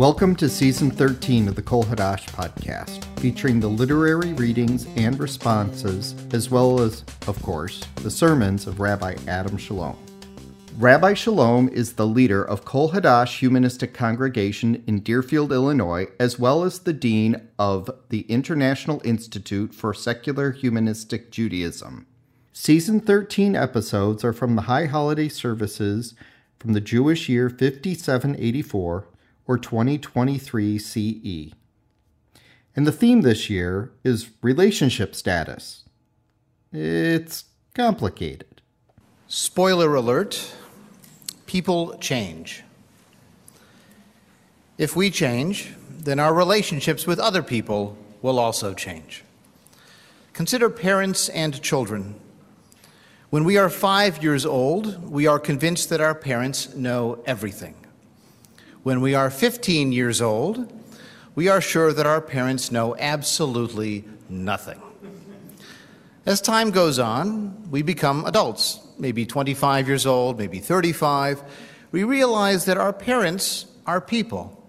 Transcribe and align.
Welcome 0.00 0.34
to 0.36 0.48
season 0.48 0.90
13 0.90 1.46
of 1.46 1.56
the 1.56 1.60
Kol 1.60 1.84
Hadash 1.84 2.26
podcast, 2.30 3.04
featuring 3.20 3.60
the 3.60 3.68
literary 3.68 4.32
readings 4.32 4.86
and 4.96 5.20
responses, 5.20 6.14
as 6.32 6.48
well 6.50 6.80
as, 6.80 7.04
of 7.26 7.42
course, 7.42 7.82
the 7.96 8.10
sermons 8.10 8.66
of 8.66 8.80
Rabbi 8.80 9.16
Adam 9.28 9.58
Shalom. 9.58 9.98
Rabbi 10.78 11.12
Shalom 11.12 11.68
is 11.68 11.92
the 11.92 12.06
leader 12.06 12.42
of 12.42 12.64
Kol 12.64 12.92
Hadash 12.92 13.40
Humanistic 13.40 13.92
Congregation 13.92 14.82
in 14.86 15.00
Deerfield, 15.00 15.52
Illinois, 15.52 16.06
as 16.18 16.38
well 16.38 16.64
as 16.64 16.78
the 16.78 16.94
dean 16.94 17.48
of 17.58 17.90
the 18.08 18.22
International 18.22 19.02
Institute 19.04 19.74
for 19.74 19.92
Secular 19.92 20.52
Humanistic 20.52 21.30
Judaism. 21.30 22.06
Season 22.54 23.00
13 23.00 23.54
episodes 23.54 24.24
are 24.24 24.32
from 24.32 24.56
the 24.56 24.62
High 24.62 24.86
Holiday 24.86 25.28
Services 25.28 26.14
from 26.58 26.72
the 26.72 26.80
Jewish 26.80 27.28
year 27.28 27.50
5784 27.50 29.06
or 29.50 29.58
2023 29.58 30.78
CE. 30.78 31.52
And 32.76 32.86
the 32.86 32.92
theme 32.92 33.22
this 33.22 33.50
year 33.50 33.90
is 34.04 34.30
relationship 34.42 35.12
status. 35.12 35.82
It's 36.72 37.46
complicated. 37.74 38.62
Spoiler 39.26 39.92
alert 39.96 40.54
people 41.46 41.98
change. 41.98 42.62
If 44.78 44.94
we 44.94 45.10
change, 45.10 45.74
then 45.98 46.20
our 46.20 46.32
relationships 46.32 47.04
with 47.04 47.18
other 47.18 47.42
people 47.42 47.98
will 48.22 48.38
also 48.38 48.72
change. 48.72 49.24
Consider 50.32 50.70
parents 50.70 51.28
and 51.28 51.60
children. 51.60 52.14
When 53.30 53.42
we 53.42 53.56
are 53.56 53.68
five 53.68 54.22
years 54.22 54.46
old, 54.46 55.10
we 55.10 55.26
are 55.26 55.40
convinced 55.40 55.88
that 55.88 56.00
our 56.00 56.14
parents 56.14 56.72
know 56.76 57.20
everything. 57.26 57.74
When 58.82 59.02
we 59.02 59.14
are 59.14 59.28
15 59.28 59.92
years 59.92 60.22
old, 60.22 60.72
we 61.34 61.48
are 61.48 61.60
sure 61.60 61.92
that 61.92 62.06
our 62.06 62.22
parents 62.22 62.72
know 62.72 62.96
absolutely 62.96 64.06
nothing. 64.30 64.80
As 66.24 66.40
time 66.40 66.70
goes 66.70 66.98
on, 66.98 67.70
we 67.70 67.82
become 67.82 68.24
adults, 68.24 68.80
maybe 68.98 69.26
25 69.26 69.86
years 69.86 70.06
old, 70.06 70.38
maybe 70.38 70.60
35. 70.60 71.42
We 71.92 72.04
realize 72.04 72.64
that 72.64 72.78
our 72.78 72.94
parents 72.94 73.66
are 73.86 74.00
people, 74.00 74.66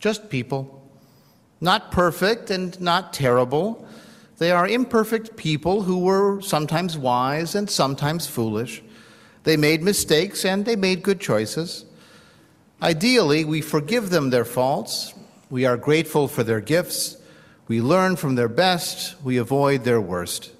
just 0.00 0.30
people. 0.30 0.74
Not 1.60 1.92
perfect 1.92 2.50
and 2.50 2.80
not 2.80 3.12
terrible. 3.12 3.86
They 4.38 4.50
are 4.50 4.66
imperfect 4.66 5.36
people 5.36 5.82
who 5.82 5.98
were 6.00 6.40
sometimes 6.40 6.98
wise 6.98 7.54
and 7.54 7.70
sometimes 7.70 8.26
foolish. 8.26 8.82
They 9.44 9.56
made 9.56 9.82
mistakes 9.82 10.44
and 10.44 10.64
they 10.64 10.74
made 10.74 11.04
good 11.04 11.20
choices. 11.20 11.84
Ideally, 12.80 13.44
we 13.44 13.60
forgive 13.60 14.10
them 14.10 14.30
their 14.30 14.44
faults, 14.44 15.12
we 15.50 15.64
are 15.64 15.76
grateful 15.76 16.28
for 16.28 16.44
their 16.44 16.60
gifts, 16.60 17.16
we 17.66 17.80
learn 17.80 18.14
from 18.14 18.36
their 18.36 18.48
best, 18.48 19.20
we 19.22 19.36
avoid 19.36 19.82
their 19.82 20.00
worst. 20.00 20.52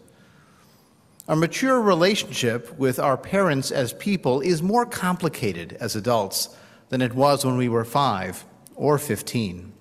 A 1.28 1.36
mature 1.36 1.80
relationship 1.80 2.77
with 2.77 2.98
our 2.98 3.16
parents 3.16 3.70
as 3.70 3.92
people 3.92 4.41
is 4.41 4.62
more 4.62 4.84
complicated 4.84 5.75
as 5.75 5.94
adults 5.94 6.48
than 6.88 7.02
it 7.02 7.14
was 7.14 7.44
when 7.44 7.56
we 7.56 7.69
were 7.69 7.84
five 7.84 8.44
or 8.75 8.98
15. 8.98 9.72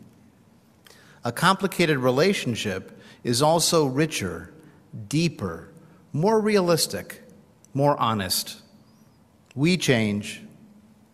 A 1.23 1.31
complicated 1.31 1.97
relationship 1.97 2.99
is 3.23 3.41
also 3.41 3.85
richer, 3.87 4.53
deeper, 5.07 5.69
more 6.13 6.39
realistic, 6.39 7.23
more 7.73 7.97
honest. 7.99 8.61
We 9.55 9.75
change, 9.77 10.43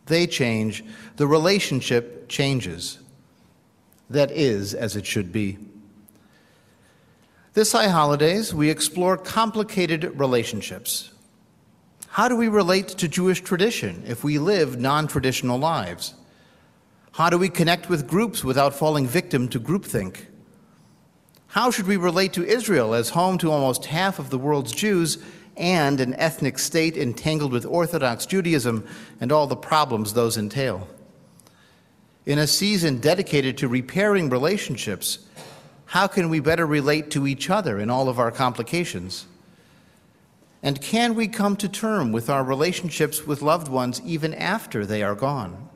they 0.08 0.28
change, 0.28 0.84
the 1.16 1.28
relationship 1.28 2.28
changes. 2.30 3.00
That 4.10 4.32
is 4.32 4.74
as 4.74 4.96
it 4.96 5.06
should 5.06 5.32
be. 5.32 5.58
This 7.54 7.72
High 7.72 7.88
Holidays, 7.88 8.54
we 8.54 8.70
explore 8.70 9.18
complicated 9.18 10.20
relationships. 10.20 11.12
How 12.10 12.28
do 12.28 12.36
we 12.36 12.48
relate 12.48 12.90
to 12.90 13.08
Jewish 13.08 13.42
tradition 13.42 14.04
if 14.06 14.24
we 14.24 14.40
live 14.40 14.80
non 14.80 15.08
traditional 15.08 15.58
lives? 15.58 16.14
How 17.14 17.30
do 17.30 17.38
we 17.38 17.50
connect 17.50 17.90
with 17.90 18.08
groups 18.08 18.44
without 18.44 18.74
falling 18.74 19.08
victim 19.08 19.48
to 19.50 19.60
groupthink? 19.60 20.26
How 21.48 21.70
should 21.70 21.86
we 21.86 21.98
relate 21.98 22.34
to 22.34 22.46
Israel 22.46 22.96
as 22.96 23.10
home 23.10 23.38
to 23.38 23.52
almost 23.52 23.86
half 23.86 24.18
of 24.18 24.32
the 24.32 24.40
world's 24.40 24.72
Jews 24.72 25.20
and 25.56 26.00
an 26.00 26.16
ethnic 26.16 26.58
state 26.58 26.98
entangled 26.98 27.52
with 27.52 27.66
Orthodox 27.66 28.26
Judaism 28.26 28.88
and 29.20 29.32
all 29.32 29.48
the 29.48 29.56
problems 29.56 30.14
those 30.14 30.38
entail. 30.38 30.88
In 32.26 32.40
a 32.40 32.48
season 32.48 33.00
dedicated 33.00 33.58
to 33.58 33.68
repairing 33.68 34.30
relationships, 34.30 35.20
how 35.86 36.08
can 36.08 36.30
we 36.30 36.40
better 36.40 36.66
relate 36.66 37.12
to 37.12 37.28
each 37.28 37.50
other 37.50 37.80
in 37.80 37.90
all 37.90 38.08
of 38.08 38.18
our 38.18 38.32
complications? 38.32 39.26
And 40.62 40.82
can 40.82 41.16
we 41.16 41.28
come 41.28 41.58
to 41.58 41.68
term 41.68 42.14
with 42.14 42.30
our 42.30 42.44
relationships 42.44 43.28
with 43.28 43.42
loved 43.42 43.68
ones 43.68 44.02
even 44.06 44.34
after 44.34 44.86
they 44.86 45.04
are 45.04 45.16
gone? 45.16 45.70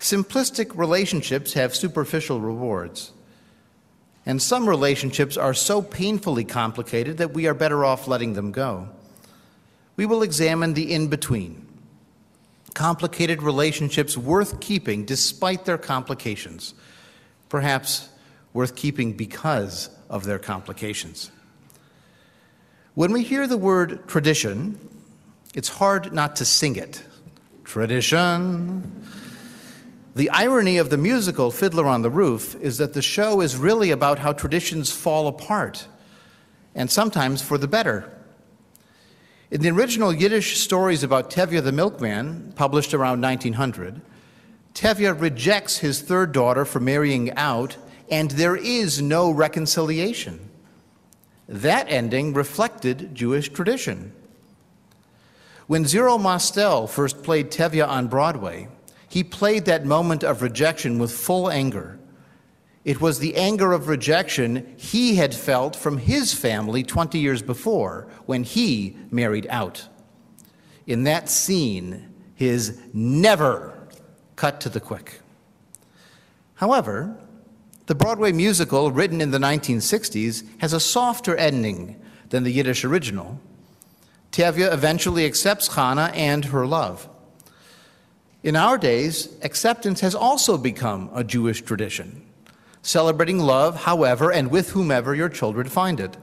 Simplistic 0.00 0.76
relationships 0.76 1.52
have 1.52 1.76
superficial 1.76 2.40
rewards. 2.40 3.12
And 4.24 4.40
some 4.40 4.66
relationships 4.66 5.36
are 5.36 5.52
so 5.52 5.82
painfully 5.82 6.44
complicated 6.44 7.18
that 7.18 7.34
we 7.34 7.46
are 7.46 7.52
better 7.52 7.84
off 7.84 8.08
letting 8.08 8.32
them 8.32 8.52
go. 8.52 8.88
We 9.96 10.06
will 10.06 10.22
examine 10.22 10.72
the 10.72 10.92
in 10.92 11.08
between. 11.08 11.63
Complicated 12.74 13.42
relationships 13.42 14.16
worth 14.16 14.60
keeping 14.60 15.04
despite 15.04 15.64
their 15.64 15.78
complications, 15.78 16.74
perhaps 17.48 18.08
worth 18.52 18.74
keeping 18.76 19.12
because 19.12 19.90
of 20.10 20.24
their 20.24 20.38
complications. 20.38 21.30
When 22.94 23.12
we 23.12 23.22
hear 23.22 23.46
the 23.46 23.56
word 23.56 24.06
tradition, 24.06 24.78
it's 25.54 25.68
hard 25.68 26.12
not 26.12 26.36
to 26.36 26.44
sing 26.44 26.76
it. 26.76 27.02
Tradition. 27.64 29.04
The 30.14 30.30
irony 30.30 30.78
of 30.78 30.90
the 30.90 30.96
musical 30.96 31.50
Fiddler 31.50 31.86
on 31.86 32.02
the 32.02 32.10
Roof 32.10 32.54
is 32.60 32.78
that 32.78 32.92
the 32.92 33.02
show 33.02 33.40
is 33.40 33.56
really 33.56 33.90
about 33.90 34.20
how 34.20 34.32
traditions 34.32 34.92
fall 34.92 35.26
apart, 35.26 35.88
and 36.74 36.88
sometimes 36.88 37.42
for 37.42 37.58
the 37.58 37.66
better. 37.66 38.13
In 39.50 39.60
the 39.60 39.70
original 39.70 40.12
Yiddish 40.12 40.58
stories 40.58 41.02
about 41.02 41.30
Tevye 41.30 41.62
the 41.62 41.72
milkman, 41.72 42.52
published 42.56 42.94
around 42.94 43.20
1900, 43.20 44.00
Tevye 44.74 45.20
rejects 45.20 45.78
his 45.78 46.00
third 46.00 46.32
daughter 46.32 46.64
for 46.64 46.80
marrying 46.80 47.30
out, 47.32 47.76
and 48.10 48.30
there 48.32 48.56
is 48.56 49.02
no 49.02 49.30
reconciliation. 49.30 50.50
That 51.48 51.90
ending 51.90 52.32
reflected 52.32 53.14
Jewish 53.14 53.50
tradition. 53.50 54.12
When 55.66 55.84
Zero 55.84 56.18
Mostel 56.18 56.86
first 56.86 57.22
played 57.22 57.50
Tevye 57.50 57.86
on 57.86 58.08
Broadway, 58.08 58.68
he 59.08 59.22
played 59.22 59.66
that 59.66 59.84
moment 59.84 60.24
of 60.24 60.42
rejection 60.42 60.98
with 60.98 61.12
full 61.12 61.50
anger. 61.50 61.98
It 62.84 63.00
was 63.00 63.18
the 63.18 63.36
anger 63.36 63.72
of 63.72 63.88
rejection 63.88 64.74
he 64.76 65.14
had 65.14 65.34
felt 65.34 65.74
from 65.74 65.98
his 65.98 66.34
family 66.34 66.82
20 66.82 67.18
years 67.18 67.40
before 67.40 68.08
when 68.26 68.44
he 68.44 68.96
married 69.10 69.46
out. 69.48 69.88
In 70.86 71.04
that 71.04 71.30
scene, 71.30 72.12
his 72.34 72.78
never 72.92 73.88
cut 74.36 74.60
to 74.60 74.68
the 74.68 74.80
quick. 74.80 75.20
However, 76.56 77.16
the 77.86 77.94
Broadway 77.94 78.32
musical, 78.32 78.90
written 78.90 79.20
in 79.20 79.30
the 79.30 79.38
1960s, 79.38 80.44
has 80.58 80.72
a 80.72 80.80
softer 80.80 81.36
ending 81.36 82.00
than 82.30 82.42
the 82.42 82.50
Yiddish 82.50 82.84
original. 82.84 83.40
Tevye 84.32 84.72
eventually 84.72 85.26
accepts 85.26 85.68
Chava 85.70 86.14
and 86.14 86.46
her 86.46 86.66
love. 86.66 87.08
In 88.42 88.56
our 88.56 88.76
days, 88.76 89.28
acceptance 89.42 90.00
has 90.00 90.14
also 90.14 90.58
become 90.58 91.10
a 91.14 91.24
Jewish 91.24 91.62
tradition, 91.62 92.23
celebrating 92.84 93.38
love 93.38 93.84
however 93.84 94.30
and 94.30 94.50
with 94.50 94.70
whomever 94.70 95.14
your 95.14 95.28
children 95.28 95.68
find 95.68 95.98
it. 95.98 96.16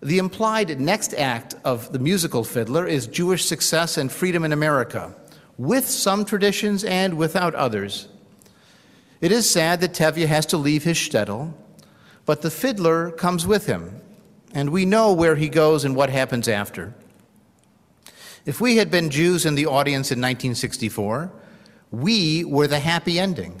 The 0.00 0.18
implied 0.18 0.80
next 0.80 1.14
act 1.14 1.54
of 1.64 1.92
the 1.92 1.98
musical 1.98 2.44
Fiddler 2.44 2.86
is 2.86 3.06
Jewish 3.06 3.44
success 3.44 3.96
and 3.96 4.12
freedom 4.12 4.44
in 4.44 4.52
America, 4.52 5.14
with 5.56 5.88
some 5.88 6.24
traditions 6.24 6.84
and 6.84 7.14
without 7.16 7.54
others. 7.54 8.08
It 9.20 9.32
is 9.32 9.50
sad 9.50 9.80
that 9.80 9.94
Tevye 9.94 10.26
has 10.26 10.46
to 10.46 10.56
leave 10.56 10.84
his 10.84 10.96
shtetl, 10.96 11.52
but 12.24 12.42
the 12.42 12.50
fiddler 12.50 13.10
comes 13.10 13.46
with 13.46 13.66
him, 13.66 14.00
and 14.52 14.70
we 14.70 14.84
know 14.84 15.12
where 15.12 15.34
he 15.34 15.48
goes 15.48 15.84
and 15.84 15.96
what 15.96 16.10
happens 16.10 16.46
after. 16.46 16.94
If 18.44 18.60
we 18.60 18.76
had 18.76 18.90
been 18.90 19.10
Jews 19.10 19.44
in 19.44 19.56
the 19.56 19.66
audience 19.66 20.12
in 20.12 20.18
1964, 20.18 21.32
we 21.90 22.44
were 22.44 22.68
the 22.68 22.78
happy 22.78 23.18
ending. 23.18 23.60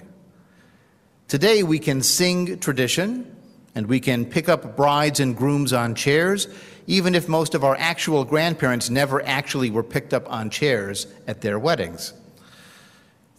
Today 1.28 1.62
we 1.62 1.78
can 1.78 2.02
sing 2.02 2.58
tradition 2.58 3.36
and 3.74 3.86
we 3.86 4.00
can 4.00 4.24
pick 4.24 4.48
up 4.48 4.76
brides 4.78 5.20
and 5.20 5.36
grooms 5.36 5.74
on 5.74 5.94
chairs, 5.94 6.48
even 6.86 7.14
if 7.14 7.28
most 7.28 7.54
of 7.54 7.64
our 7.64 7.76
actual 7.78 8.24
grandparents 8.24 8.88
never 8.88 9.22
actually 9.26 9.70
were 9.70 9.82
picked 9.82 10.14
up 10.14 10.26
on 10.32 10.48
chairs 10.48 11.06
at 11.26 11.42
their 11.42 11.58
weddings. 11.58 12.14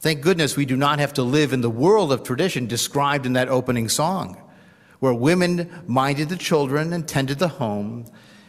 Thank 0.01 0.21
goodness 0.21 0.55
we 0.55 0.67
do 0.67 0.77
not 0.77 0.99
have 0.99 1.13
to 1.13 1.23
live 1.23 1.51
in 1.51 1.61
the 1.61 1.69
world 1.69 2.11
of 2.11 2.21
tradition 2.21 2.67
described 2.67 3.25
in 3.25 3.33
that 3.33 3.49
opening 3.49 3.89
song, 3.89 4.39
where 4.99 5.11
women 5.11 5.67
minded 5.87 6.29
the 6.29 6.37
children 6.37 6.93
and 6.93 7.07
tended 7.07 7.39
the 7.39 7.47
home, 7.47 8.05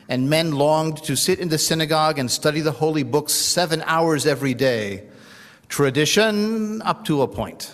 and 0.07 0.29
men 0.29 0.53
longed 0.53 1.03
to 1.05 1.17
sit 1.17 1.39
in 1.39 1.49
the 1.49 1.57
synagogue 1.57 2.19
and 2.19 2.31
study 2.31 2.61
the 2.61 2.73
holy 2.73 3.05
books 3.05 3.33
seven 3.33 3.83
hours 3.87 4.27
every 4.27 4.53
day. 4.53 5.09
Tradition 5.71 6.83
up 6.83 7.07
to 7.07 7.23
a 7.23 7.27
point. 7.27 7.73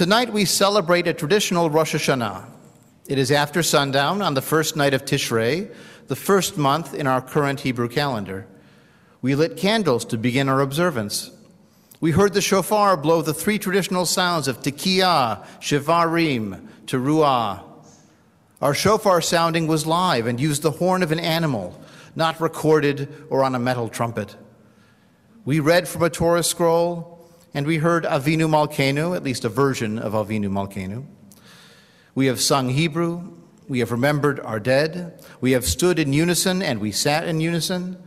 Tonight 0.00 0.32
we 0.32 0.46
celebrate 0.46 1.06
a 1.06 1.12
traditional 1.12 1.68
Rosh 1.68 1.94
Hashanah. 1.94 2.46
It 3.06 3.18
is 3.18 3.30
after 3.30 3.62
sundown 3.62 4.22
on 4.22 4.32
the 4.32 4.40
first 4.40 4.74
night 4.74 4.94
of 4.94 5.04
Tishrei, 5.04 5.70
the 6.06 6.16
first 6.16 6.56
month 6.56 6.94
in 6.94 7.06
our 7.06 7.20
current 7.20 7.60
Hebrew 7.60 7.86
calendar. 7.86 8.46
We 9.20 9.34
lit 9.34 9.58
candles 9.58 10.06
to 10.06 10.16
begin 10.16 10.48
our 10.48 10.62
observance. 10.62 11.30
We 12.00 12.12
heard 12.12 12.32
the 12.32 12.40
shofar 12.40 12.96
blow 12.96 13.20
the 13.20 13.34
three 13.34 13.58
traditional 13.58 14.06
sounds 14.06 14.48
of 14.48 14.62
Tekiah, 14.62 15.46
Shevarim, 15.60 16.66
Teruah. 16.86 17.62
Our 18.62 18.72
shofar 18.72 19.20
sounding 19.20 19.66
was 19.66 19.86
live 19.86 20.26
and 20.26 20.40
used 20.40 20.62
the 20.62 20.70
horn 20.70 21.02
of 21.02 21.12
an 21.12 21.20
animal, 21.20 21.78
not 22.16 22.40
recorded 22.40 23.26
or 23.28 23.44
on 23.44 23.54
a 23.54 23.58
metal 23.58 23.90
trumpet. 23.90 24.34
We 25.44 25.60
read 25.60 25.86
from 25.86 26.04
a 26.04 26.08
Torah 26.08 26.42
scroll, 26.42 27.19
and 27.52 27.66
we 27.66 27.78
heard 27.78 28.04
Avinu 28.04 28.48
Malkeinu, 28.48 29.16
at 29.16 29.22
least 29.22 29.44
a 29.44 29.48
version 29.48 29.98
of 29.98 30.12
Avinu 30.12 30.48
Malkeinu. 30.48 31.04
We 32.14 32.26
have 32.26 32.40
sung 32.40 32.68
Hebrew, 32.68 33.32
we 33.68 33.80
have 33.80 33.92
remembered 33.92 34.40
our 34.40 34.60
dead, 34.60 35.24
we 35.40 35.52
have 35.52 35.64
stood 35.64 35.98
in 35.98 36.12
unison 36.12 36.62
and 36.62 36.80
we 36.80 36.92
sat 36.92 37.26
in 37.26 37.40
unison. 37.40 38.02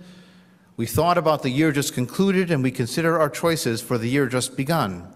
We 0.75 0.85
thought 0.85 1.17
about 1.17 1.43
the 1.43 1.49
year 1.49 1.71
just 1.71 1.93
concluded 1.93 2.51
and 2.51 2.63
we 2.63 2.71
consider 2.71 3.19
our 3.19 3.29
choices 3.29 3.81
for 3.81 3.97
the 3.97 4.09
year 4.09 4.27
just 4.27 4.57
begun. 4.57 5.07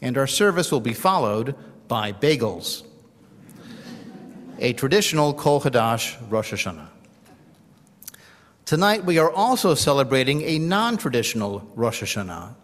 And 0.00 0.16
our 0.16 0.26
service 0.26 0.70
will 0.70 0.80
be 0.80 0.94
followed 0.94 1.54
by 1.88 2.12
bagels, 2.12 2.86
a 4.58 4.72
traditional 4.72 5.34
Kol 5.34 5.60
Hadash 5.60 6.16
Rosh 6.30 6.52
Hashanah. 6.52 6.88
Tonight 8.64 9.04
we 9.04 9.18
are 9.18 9.30
also 9.30 9.74
celebrating 9.74 10.42
a 10.42 10.58
non 10.58 10.96
traditional 10.96 11.70
Rosh 11.74 12.02
Hashanah. 12.02 12.54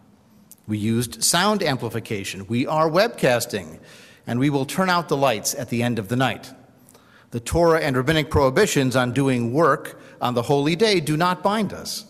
We 0.70 0.78
used 0.78 1.24
sound 1.24 1.64
amplification. 1.64 2.46
We 2.46 2.64
are 2.64 2.88
webcasting, 2.88 3.80
and 4.24 4.38
we 4.38 4.50
will 4.50 4.64
turn 4.64 4.88
out 4.88 5.08
the 5.08 5.16
lights 5.16 5.52
at 5.52 5.68
the 5.68 5.82
end 5.82 5.98
of 5.98 6.06
the 6.06 6.14
night. 6.14 6.52
The 7.32 7.40
Torah 7.40 7.80
and 7.80 7.96
rabbinic 7.96 8.30
prohibitions 8.30 8.94
on 8.94 9.12
doing 9.12 9.52
work 9.52 10.00
on 10.20 10.34
the 10.34 10.42
holy 10.42 10.76
day 10.76 11.00
do 11.00 11.16
not 11.16 11.42
bind 11.42 11.72
us. 11.72 12.04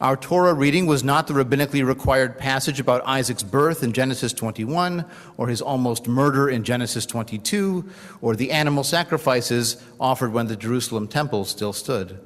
Our 0.00 0.16
Torah 0.16 0.54
reading 0.54 0.86
was 0.86 1.04
not 1.04 1.28
the 1.28 1.34
rabbinically 1.34 1.86
required 1.86 2.36
passage 2.36 2.80
about 2.80 3.06
Isaac's 3.06 3.44
birth 3.44 3.84
in 3.84 3.92
Genesis 3.92 4.32
21, 4.32 5.04
or 5.36 5.46
his 5.46 5.62
almost 5.62 6.08
murder 6.08 6.50
in 6.50 6.64
Genesis 6.64 7.06
22, 7.06 7.88
or 8.20 8.34
the 8.34 8.50
animal 8.50 8.82
sacrifices 8.82 9.80
offered 10.00 10.32
when 10.32 10.48
the 10.48 10.56
Jerusalem 10.56 11.06
temple 11.06 11.44
still 11.44 11.72
stood. 11.72 12.18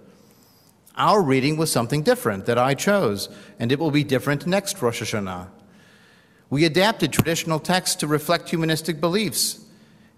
Our 0.96 1.20
reading 1.22 1.56
was 1.56 1.70
something 1.70 2.02
different 2.02 2.46
that 2.46 2.56
I 2.56 2.75
chose, 2.75 3.28
and 3.58 3.70
it 3.70 3.78
will 3.78 3.90
be 3.90 4.02
different 4.02 4.46
next 4.46 4.81
Rosh 4.81 5.02
Hashanah. 5.02 5.48
We 6.48 6.64
adapted 6.64 7.12
traditional 7.12 7.58
texts 7.58 7.96
to 7.96 8.06
reflect 8.06 8.48
humanistic 8.48 9.00
beliefs, 9.00 9.64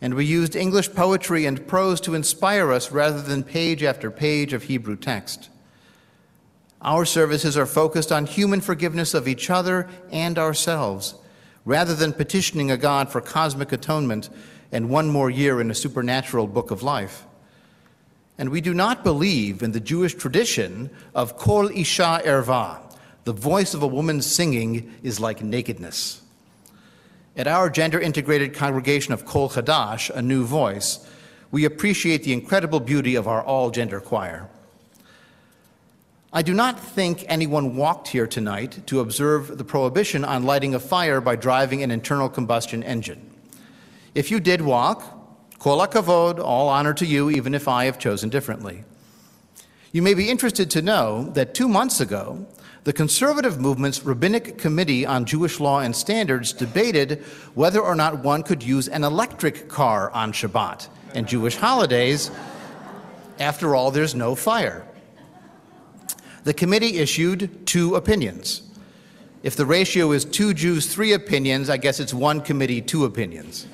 and 0.01 0.15
we 0.15 0.25
used 0.25 0.55
English 0.55 0.93
poetry 0.95 1.47
and 1.47 1.67
prose 1.67 2.01
to 2.03 2.15
inspire 2.15 2.71
us 2.71 2.93
rather 2.93 3.21
than 3.21 3.43
page 3.43 3.83
after 3.83 4.11
page 4.11 4.53
of 4.53 4.65
Hebrew 4.65 4.95
text. 4.95 5.49
Our 6.81 7.05
services 7.05 7.57
are 7.57 7.67
focused 7.67 8.13
on 8.13 8.27
human 8.27 8.61
forgiveness 8.61 9.15
of 9.15 9.27
each 9.27 9.51
other 9.51 9.89
and 10.13 10.39
ourselves, 10.39 11.17
rather 11.65 11.95
than 11.95 12.13
petitioning 12.13 12.71
a 12.71 12.77
God 12.77 13.11
for 13.11 13.21
cosmic 13.21 13.73
atonement 13.73 14.31
and 14.71 14.89
one 14.89 15.11
more 15.11 15.29
year 15.29 15.61
in 15.61 15.73
a 15.73 15.75
supernatural 15.75 16.47
book 16.47 16.71
of 16.71 16.85
life. 16.85 17.25
And 18.39 18.51
we 18.51 18.61
do 18.61 18.73
not 18.73 19.03
believe 19.03 19.63
in 19.63 19.73
the 19.73 19.81
Jewish 19.81 20.15
tradition 20.15 20.91
of 21.13 21.37
Kol 21.37 21.69
Isha 21.69 22.23
Erva. 22.25 22.81
The 23.25 23.33
voice 23.33 23.75
of 23.75 23.83
a 23.83 23.87
woman 23.87 24.23
singing 24.23 24.95
is 25.03 25.19
like 25.19 25.43
nakedness. 25.43 26.23
At 27.37 27.49
our 27.49 27.69
gender 27.69 28.01
integrated 28.01 28.55
congregation 28.55 29.13
of 29.13 29.27
Kol 29.27 29.51
Hadash, 29.51 30.09
a 30.11 30.23
new 30.23 30.45
voice, 30.45 31.05
we 31.51 31.65
appreciate 31.65 32.23
the 32.23 32.33
incredible 32.33 32.81
beauty 32.81 33.17
of 33.17 33.27
our 33.27 33.43
all 33.43 33.71
gender 33.71 34.01
choir. 34.01 34.49
I 36.33 36.43
do 36.43 36.53
not 36.53 36.79
think 36.79 37.25
anyone 37.27 37.75
walked 37.75 38.09
here 38.09 38.27
tonight 38.27 38.87
to 38.87 39.01
observe 39.01 39.57
the 39.57 39.65
prohibition 39.65 40.25
on 40.25 40.45
lighting 40.45 40.75
a 40.75 40.81
fire 40.81 41.21
by 41.21 41.37
driving 41.37 41.83
an 41.83 41.91
internal 41.91 42.29
combustion 42.29 42.83
engine. 42.83 43.31
If 44.15 44.31
you 44.31 44.39
did 44.39 44.61
walk, 44.61 45.18
kol 45.59 45.81
all 45.81 46.69
honor 46.69 46.95
to 46.95 47.07
you, 47.07 47.31
even 47.31 47.55
if 47.55 47.69
I 47.69 47.85
have 47.87 47.99
chosen 47.99 48.29
differently. 48.29 48.85
You 49.93 50.03
may 50.03 50.15
be 50.15 50.31
interested 50.31 50.71
to 50.73 50.83
know 50.83 51.31
that 51.35 51.55
two 51.55 51.69
months 51.69 52.01
ago, 52.01 52.47
the 52.85 52.93
conservative 52.93 53.61
movement's 53.61 54.03
Rabbinic 54.03 54.59
Committee 54.59 55.05
on 55.05 55.25
Jewish 55.25 55.61
Law 55.61 55.81
and 55.81 55.95
Standards 55.95 56.53
debated 56.53 57.25
whether 57.55 57.81
or 57.81 57.95
not 57.95 58.23
one 58.23 58.43
could 58.43 58.63
use 58.63 58.89
an 58.89 59.05
electric 59.05 59.69
car 59.69 60.11
on 60.13 60.33
Shabbat 60.33 60.89
and 61.15 61.27
Jewish 61.27 61.57
holidays. 61.57 62.31
After 63.39 63.75
all, 63.75 63.91
there's 63.91 64.15
no 64.15 64.35
fire 64.35 64.85
the 66.49 66.55
committee 66.55 66.97
issued 66.97 67.67
two 67.67 67.95
opinions. 67.95 68.63
If 69.43 69.55
the 69.55 69.67
ratio 69.67 70.13
is 70.13 70.25
two 70.25 70.55
Jews, 70.55 70.87
three 70.87 71.13
opinions, 71.13 71.69
I 71.69 71.77
guess 71.77 72.01
it's 72.01 72.15
one 72.15 72.41
committee, 72.41 72.81
two 72.81 73.05
opinions. 73.05 73.67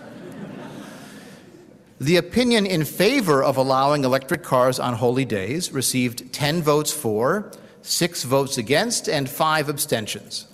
The 2.04 2.18
opinion 2.18 2.66
in 2.66 2.84
favor 2.84 3.42
of 3.42 3.56
allowing 3.56 4.04
electric 4.04 4.42
cars 4.42 4.78
on 4.78 4.92
holy 4.92 5.24
days 5.24 5.72
received 5.72 6.30
10 6.34 6.60
votes 6.60 6.92
for, 6.92 7.50
six 7.80 8.24
votes 8.24 8.58
against, 8.58 9.08
and 9.08 9.26
five 9.26 9.70
abstentions. 9.70 10.46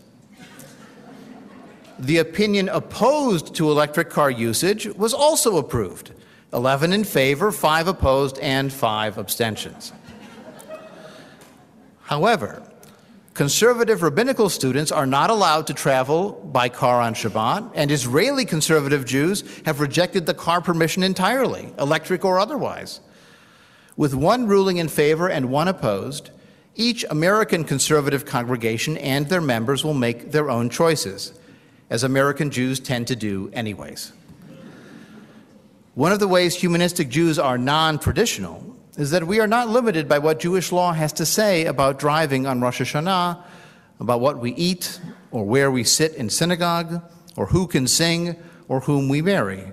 The 1.98 2.18
opinion 2.18 2.68
opposed 2.68 3.56
to 3.56 3.68
electric 3.68 4.10
car 4.10 4.30
usage 4.30 4.86
was 4.94 5.12
also 5.12 5.56
approved 5.56 6.12
11 6.52 6.92
in 6.92 7.02
favor, 7.02 7.50
five 7.50 7.88
opposed, 7.88 8.38
and 8.38 8.72
five 8.72 9.18
abstentions. 9.18 9.92
However, 12.02 12.62
conservative 13.34 14.02
rabbinical 14.02 14.48
students 14.48 14.90
are 14.90 15.06
not 15.06 15.30
allowed 15.30 15.66
to 15.68 15.74
travel 15.74 16.32
by 16.52 16.68
car 16.68 17.00
on 17.00 17.14
Shabbat, 17.14 17.72
and 17.74 17.90
Israeli 17.90 18.44
conservative 18.44 19.04
Jews 19.04 19.44
have 19.64 19.80
rejected 19.80 20.26
the 20.26 20.34
car 20.34 20.60
permission 20.60 21.02
entirely, 21.02 21.72
electric 21.78 22.24
or 22.24 22.38
otherwise. 22.38 23.00
With 23.96 24.14
one 24.14 24.46
ruling 24.46 24.78
in 24.78 24.88
favor 24.88 25.28
and 25.28 25.50
one 25.50 25.68
opposed, 25.68 26.30
each 26.74 27.04
American 27.10 27.64
conservative 27.64 28.24
congregation 28.24 28.96
and 28.98 29.28
their 29.28 29.40
members 29.40 29.84
will 29.84 29.94
make 29.94 30.32
their 30.32 30.50
own 30.50 30.70
choices, 30.70 31.32
as 31.90 32.04
American 32.04 32.50
Jews 32.50 32.80
tend 32.80 33.08
to 33.08 33.16
do, 33.16 33.50
anyways. 33.52 34.12
One 35.94 36.12
of 36.12 36.20
the 36.20 36.28
ways 36.28 36.54
humanistic 36.54 37.08
Jews 37.08 37.38
are 37.38 37.58
non 37.58 37.98
traditional 37.98 38.76
is 39.00 39.12
that 39.12 39.26
we 39.26 39.40
are 39.40 39.46
not 39.46 39.68
limited 39.68 40.06
by 40.06 40.18
what 40.18 40.40
Jewish 40.40 40.70
law 40.72 40.92
has 40.92 41.12
to 41.14 41.24
say 41.24 41.64
about 41.64 41.98
driving 41.98 42.46
on 42.46 42.60
Rosh 42.60 42.82
Hashanah, 42.82 43.42
about 43.98 44.20
what 44.20 44.38
we 44.38 44.52
eat, 44.52 45.00
or 45.30 45.44
where 45.44 45.70
we 45.70 45.84
sit 45.84 46.14
in 46.14 46.28
synagogue, 46.28 47.02
or 47.34 47.46
who 47.46 47.66
can 47.66 47.86
sing, 47.86 48.36
or 48.68 48.80
whom 48.80 49.08
we 49.08 49.22
marry. 49.22 49.72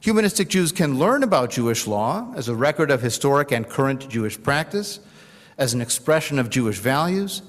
Humanistic 0.00 0.48
Jews 0.48 0.70
can 0.70 0.98
learn 0.98 1.22
about 1.22 1.50
Jewish 1.50 1.86
law 1.86 2.30
as 2.36 2.48
a 2.48 2.54
record 2.54 2.90
of 2.90 3.00
historic 3.00 3.52
and 3.52 3.68
current 3.68 4.08
Jewish 4.08 4.40
practice, 4.40 5.00
as 5.56 5.72
an 5.72 5.80
expression 5.80 6.38
of 6.38 6.50
Jewish 6.50 6.78
values, 6.78 7.40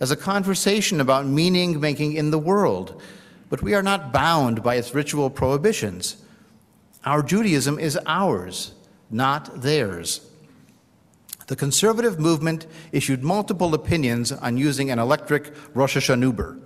as 0.00 0.10
a 0.10 0.16
conversation 0.16 1.00
about 1.00 1.26
meaning 1.26 1.80
making 1.80 2.12
in 2.12 2.30
the 2.30 2.38
world, 2.38 3.00
but 3.48 3.62
we 3.62 3.72
are 3.72 3.82
not 3.82 4.12
bound 4.12 4.62
by 4.62 4.74
its 4.74 4.94
ritual 4.94 5.30
prohibitions. 5.30 6.22
Our 7.06 7.22
Judaism 7.22 7.78
is 7.78 7.98
ours, 8.04 8.74
not 9.10 9.62
theirs. 9.62 10.20
The 11.46 11.56
conservative 11.56 12.18
movement 12.18 12.66
issued 12.90 13.22
multiple 13.22 13.74
opinions 13.74 14.32
on 14.32 14.56
using 14.56 14.90
an 14.90 14.98
electric 14.98 15.52
Rosh 15.74 15.96
Hashanah. 15.96 16.60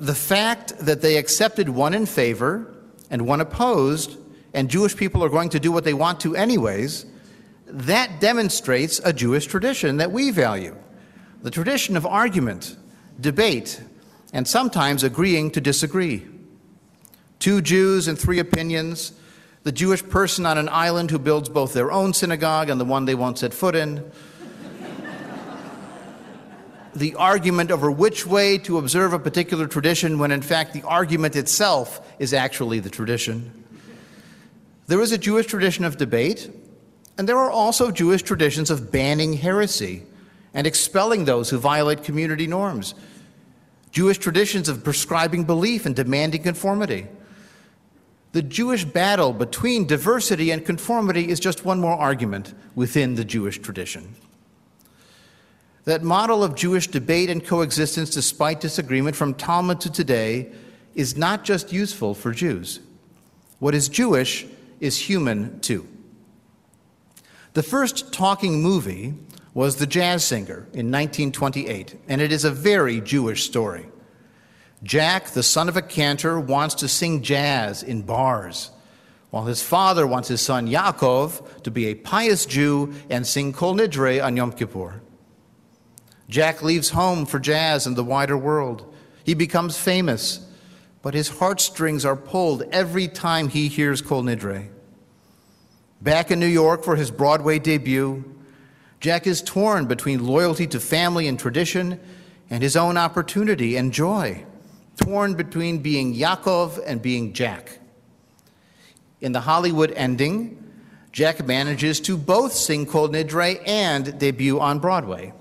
the 0.00 0.14
fact 0.14 0.76
that 0.78 1.00
they 1.00 1.16
accepted 1.16 1.68
one 1.68 1.94
in 1.94 2.06
favor 2.06 2.74
and 3.10 3.26
one 3.26 3.40
opposed, 3.40 4.18
and 4.52 4.68
Jewish 4.68 4.96
people 4.96 5.22
are 5.22 5.28
going 5.28 5.50
to 5.50 5.60
do 5.60 5.70
what 5.70 5.84
they 5.84 5.94
want 5.94 6.20
to 6.20 6.34
anyways, 6.34 7.06
that 7.66 8.20
demonstrates 8.20 9.00
a 9.04 9.12
Jewish 9.12 9.46
tradition 9.46 9.98
that 9.98 10.10
we 10.10 10.30
value 10.30 10.76
the 11.42 11.50
tradition 11.50 11.94
of 11.94 12.06
argument, 12.06 12.74
debate, 13.20 13.78
and 14.32 14.48
sometimes 14.48 15.04
agreeing 15.04 15.50
to 15.50 15.60
disagree. 15.60 16.26
Two 17.38 17.60
Jews 17.60 18.08
and 18.08 18.18
three 18.18 18.38
opinions 18.38 19.12
the 19.64 19.72
Jewish 19.72 20.06
person 20.06 20.44
on 20.44 20.58
an 20.58 20.68
island 20.68 21.10
who 21.10 21.18
builds 21.18 21.48
both 21.48 21.72
their 21.72 21.90
own 21.90 22.12
synagogue 22.12 22.68
and 22.68 22.78
the 22.78 22.84
one 22.84 23.06
they 23.06 23.14
won't 23.14 23.38
set 23.38 23.54
foot 23.54 23.74
in. 23.74 24.04
the 26.94 27.14
argument 27.14 27.70
over 27.70 27.90
which 27.90 28.26
way 28.26 28.58
to 28.58 28.78
observe 28.78 29.14
a 29.14 29.18
particular 29.18 29.66
tradition 29.66 30.18
when 30.18 30.30
in 30.30 30.42
fact 30.42 30.74
the 30.74 30.82
argument 30.82 31.34
itself 31.34 32.14
is 32.18 32.34
actually 32.34 32.78
the 32.78 32.90
tradition. 32.90 33.64
There 34.86 35.00
is 35.00 35.12
a 35.12 35.18
Jewish 35.18 35.46
tradition 35.46 35.86
of 35.86 35.96
debate, 35.96 36.50
and 37.16 37.26
there 37.26 37.38
are 37.38 37.50
also 37.50 37.90
Jewish 37.90 38.22
traditions 38.22 38.70
of 38.70 38.92
banning 38.92 39.32
heresy 39.32 40.02
and 40.52 40.66
expelling 40.66 41.24
those 41.24 41.48
who 41.48 41.56
violate 41.58 42.04
community 42.04 42.46
norms. 42.46 42.94
Jewish 43.92 44.18
traditions 44.18 44.68
of 44.68 44.84
prescribing 44.84 45.44
belief 45.44 45.86
and 45.86 45.96
demanding 45.96 46.42
conformity. 46.42 47.06
The 48.34 48.42
Jewish 48.42 48.84
battle 48.84 49.32
between 49.32 49.86
diversity 49.86 50.50
and 50.50 50.66
conformity 50.66 51.28
is 51.28 51.38
just 51.38 51.64
one 51.64 51.78
more 51.78 51.96
argument 51.96 52.52
within 52.74 53.14
the 53.14 53.24
Jewish 53.24 53.60
tradition. 53.60 54.16
That 55.84 56.02
model 56.02 56.42
of 56.42 56.56
Jewish 56.56 56.88
debate 56.88 57.30
and 57.30 57.46
coexistence 57.46 58.10
despite 58.10 58.60
disagreement 58.60 59.14
from 59.14 59.34
Talmud 59.34 59.80
to 59.82 59.92
today 59.92 60.50
is 60.96 61.16
not 61.16 61.44
just 61.44 61.72
useful 61.72 62.12
for 62.12 62.32
Jews. 62.32 62.80
What 63.60 63.72
is 63.72 63.88
Jewish 63.88 64.46
is 64.80 64.98
human 64.98 65.60
too. 65.60 65.86
The 67.52 67.62
first 67.62 68.12
talking 68.12 68.60
movie 68.60 69.14
was 69.54 69.76
The 69.76 69.86
Jazz 69.86 70.24
Singer 70.24 70.66
in 70.72 70.90
1928, 70.90 72.00
and 72.08 72.20
it 72.20 72.32
is 72.32 72.44
a 72.44 72.50
very 72.50 73.00
Jewish 73.00 73.44
story. 73.44 73.86
Jack, 74.84 75.30
the 75.30 75.42
son 75.42 75.68
of 75.70 75.78
a 75.78 75.82
cantor, 75.82 76.38
wants 76.38 76.74
to 76.76 76.88
sing 76.88 77.22
jazz 77.22 77.82
in 77.82 78.02
bars, 78.02 78.70
while 79.30 79.46
his 79.46 79.62
father 79.62 80.06
wants 80.06 80.28
his 80.28 80.42
son 80.42 80.68
Yaakov 80.68 81.62
to 81.62 81.70
be 81.70 81.86
a 81.86 81.94
pious 81.94 82.44
Jew 82.44 82.92
and 83.08 83.26
sing 83.26 83.54
Kol 83.54 83.74
Nidre 83.74 84.22
on 84.22 84.36
Yom 84.36 84.52
Kippur. 84.52 85.00
Jack 86.28 86.62
leaves 86.62 86.90
home 86.90 87.24
for 87.24 87.38
jazz 87.38 87.86
and 87.86 87.96
the 87.96 88.04
wider 88.04 88.36
world. 88.36 88.94
He 89.24 89.32
becomes 89.32 89.78
famous, 89.78 90.46
but 91.00 91.14
his 91.14 91.30
heartstrings 91.30 92.04
are 92.04 92.16
pulled 92.16 92.62
every 92.70 93.08
time 93.08 93.48
he 93.48 93.68
hears 93.68 94.02
Kol 94.02 94.22
Nidre. 94.22 94.68
Back 96.02 96.30
in 96.30 96.38
New 96.38 96.46
York 96.46 96.84
for 96.84 96.96
his 96.96 97.10
Broadway 97.10 97.58
debut, 97.58 98.22
Jack 99.00 99.26
is 99.26 99.40
torn 99.40 99.86
between 99.86 100.26
loyalty 100.26 100.66
to 100.66 100.78
family 100.78 101.26
and 101.26 101.38
tradition 101.38 101.98
and 102.50 102.62
his 102.62 102.76
own 102.76 102.98
opportunity 102.98 103.76
and 103.76 103.90
joy, 103.92 104.44
torn 104.96 105.34
between 105.34 105.78
being 105.78 106.14
Yaakov 106.14 106.82
and 106.84 107.00
being 107.02 107.32
Jack. 107.32 107.78
In 109.20 109.32
the 109.32 109.40
Hollywood 109.40 109.92
ending, 109.92 110.60
Jack 111.12 111.46
manages 111.46 112.00
to 112.00 112.16
both 112.16 112.52
sing 112.52 112.86
Kol 112.86 113.08
Nidre 113.08 113.62
and 113.66 114.18
debut 114.18 114.60
on 114.60 114.78
Broadway 114.80 115.32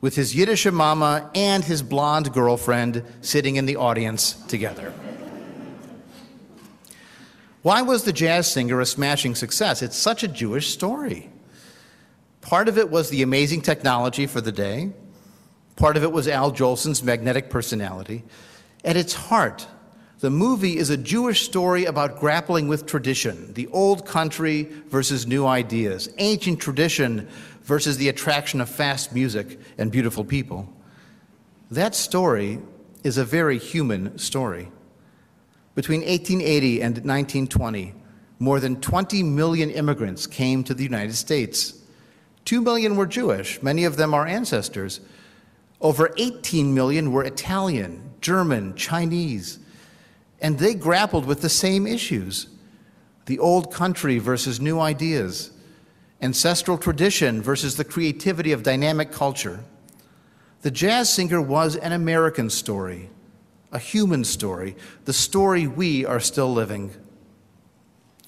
with 0.00 0.14
his 0.14 0.34
Yiddish 0.34 0.66
mama 0.66 1.30
and 1.34 1.64
his 1.64 1.82
blonde 1.82 2.32
girlfriend 2.32 3.04
sitting 3.20 3.56
in 3.56 3.66
the 3.66 3.76
audience 3.76 4.34
together. 4.46 4.92
Why 7.62 7.82
was 7.82 8.04
the 8.04 8.12
jazz 8.12 8.50
singer 8.50 8.80
a 8.80 8.86
smashing 8.86 9.34
success? 9.34 9.82
It's 9.82 9.96
such 9.96 10.22
a 10.22 10.28
Jewish 10.28 10.68
story. 10.68 11.30
Part 12.40 12.68
of 12.68 12.78
it 12.78 12.88
was 12.88 13.10
the 13.10 13.22
amazing 13.22 13.62
technology 13.62 14.26
for 14.26 14.40
the 14.40 14.52
day. 14.52 14.92
Part 15.76 15.96
of 15.96 16.02
it 16.02 16.12
was 16.12 16.28
Al 16.28 16.52
Jolson's 16.52 17.02
magnetic 17.02 17.50
personality. 17.50 18.24
At 18.84 18.96
its 18.96 19.12
heart, 19.14 19.66
the 20.20 20.30
movie 20.30 20.78
is 20.78 20.90
a 20.90 20.96
Jewish 20.96 21.44
story 21.44 21.84
about 21.84 22.18
grappling 22.18 22.66
with 22.66 22.86
tradition, 22.86 23.52
the 23.54 23.68
old 23.68 24.04
country 24.04 24.64
versus 24.88 25.26
new 25.26 25.46
ideas, 25.46 26.08
ancient 26.18 26.60
tradition 26.60 27.28
versus 27.62 27.98
the 27.98 28.08
attraction 28.08 28.60
of 28.60 28.68
fast 28.68 29.12
music 29.12 29.60
and 29.78 29.92
beautiful 29.92 30.24
people. 30.24 30.72
That 31.70 31.94
story 31.94 32.60
is 33.04 33.18
a 33.18 33.24
very 33.24 33.58
human 33.58 34.18
story. 34.18 34.70
Between 35.74 36.00
1880 36.00 36.82
and 36.82 36.94
1920, 36.96 37.94
more 38.40 38.58
than 38.58 38.80
20 38.80 39.22
million 39.22 39.70
immigrants 39.70 40.26
came 40.26 40.64
to 40.64 40.74
the 40.74 40.82
United 40.82 41.14
States. 41.14 41.74
Two 42.44 42.60
million 42.60 42.96
were 42.96 43.06
Jewish, 43.06 43.62
many 43.62 43.84
of 43.84 43.96
them 43.96 44.14
our 44.14 44.26
ancestors. 44.26 45.00
Over 45.80 46.12
18 46.16 46.74
million 46.74 47.12
were 47.12 47.24
Italian, 47.24 48.14
German, 48.20 48.74
Chinese, 48.74 49.58
and 50.40 50.58
they 50.58 50.74
grappled 50.74 51.24
with 51.24 51.40
the 51.40 51.48
same 51.48 51.86
issues 51.86 52.48
the 53.26 53.38
old 53.38 53.70
country 53.70 54.18
versus 54.18 54.58
new 54.58 54.80
ideas, 54.80 55.50
ancestral 56.22 56.78
tradition 56.78 57.42
versus 57.42 57.76
the 57.76 57.84
creativity 57.84 58.52
of 58.52 58.62
dynamic 58.62 59.12
culture. 59.12 59.60
The 60.62 60.70
jazz 60.70 61.12
singer 61.12 61.40
was 61.40 61.76
an 61.76 61.92
American 61.92 62.48
story, 62.48 63.10
a 63.70 63.78
human 63.78 64.24
story, 64.24 64.76
the 65.04 65.12
story 65.12 65.66
we 65.66 66.06
are 66.06 66.20
still 66.20 66.50
living. 66.50 66.90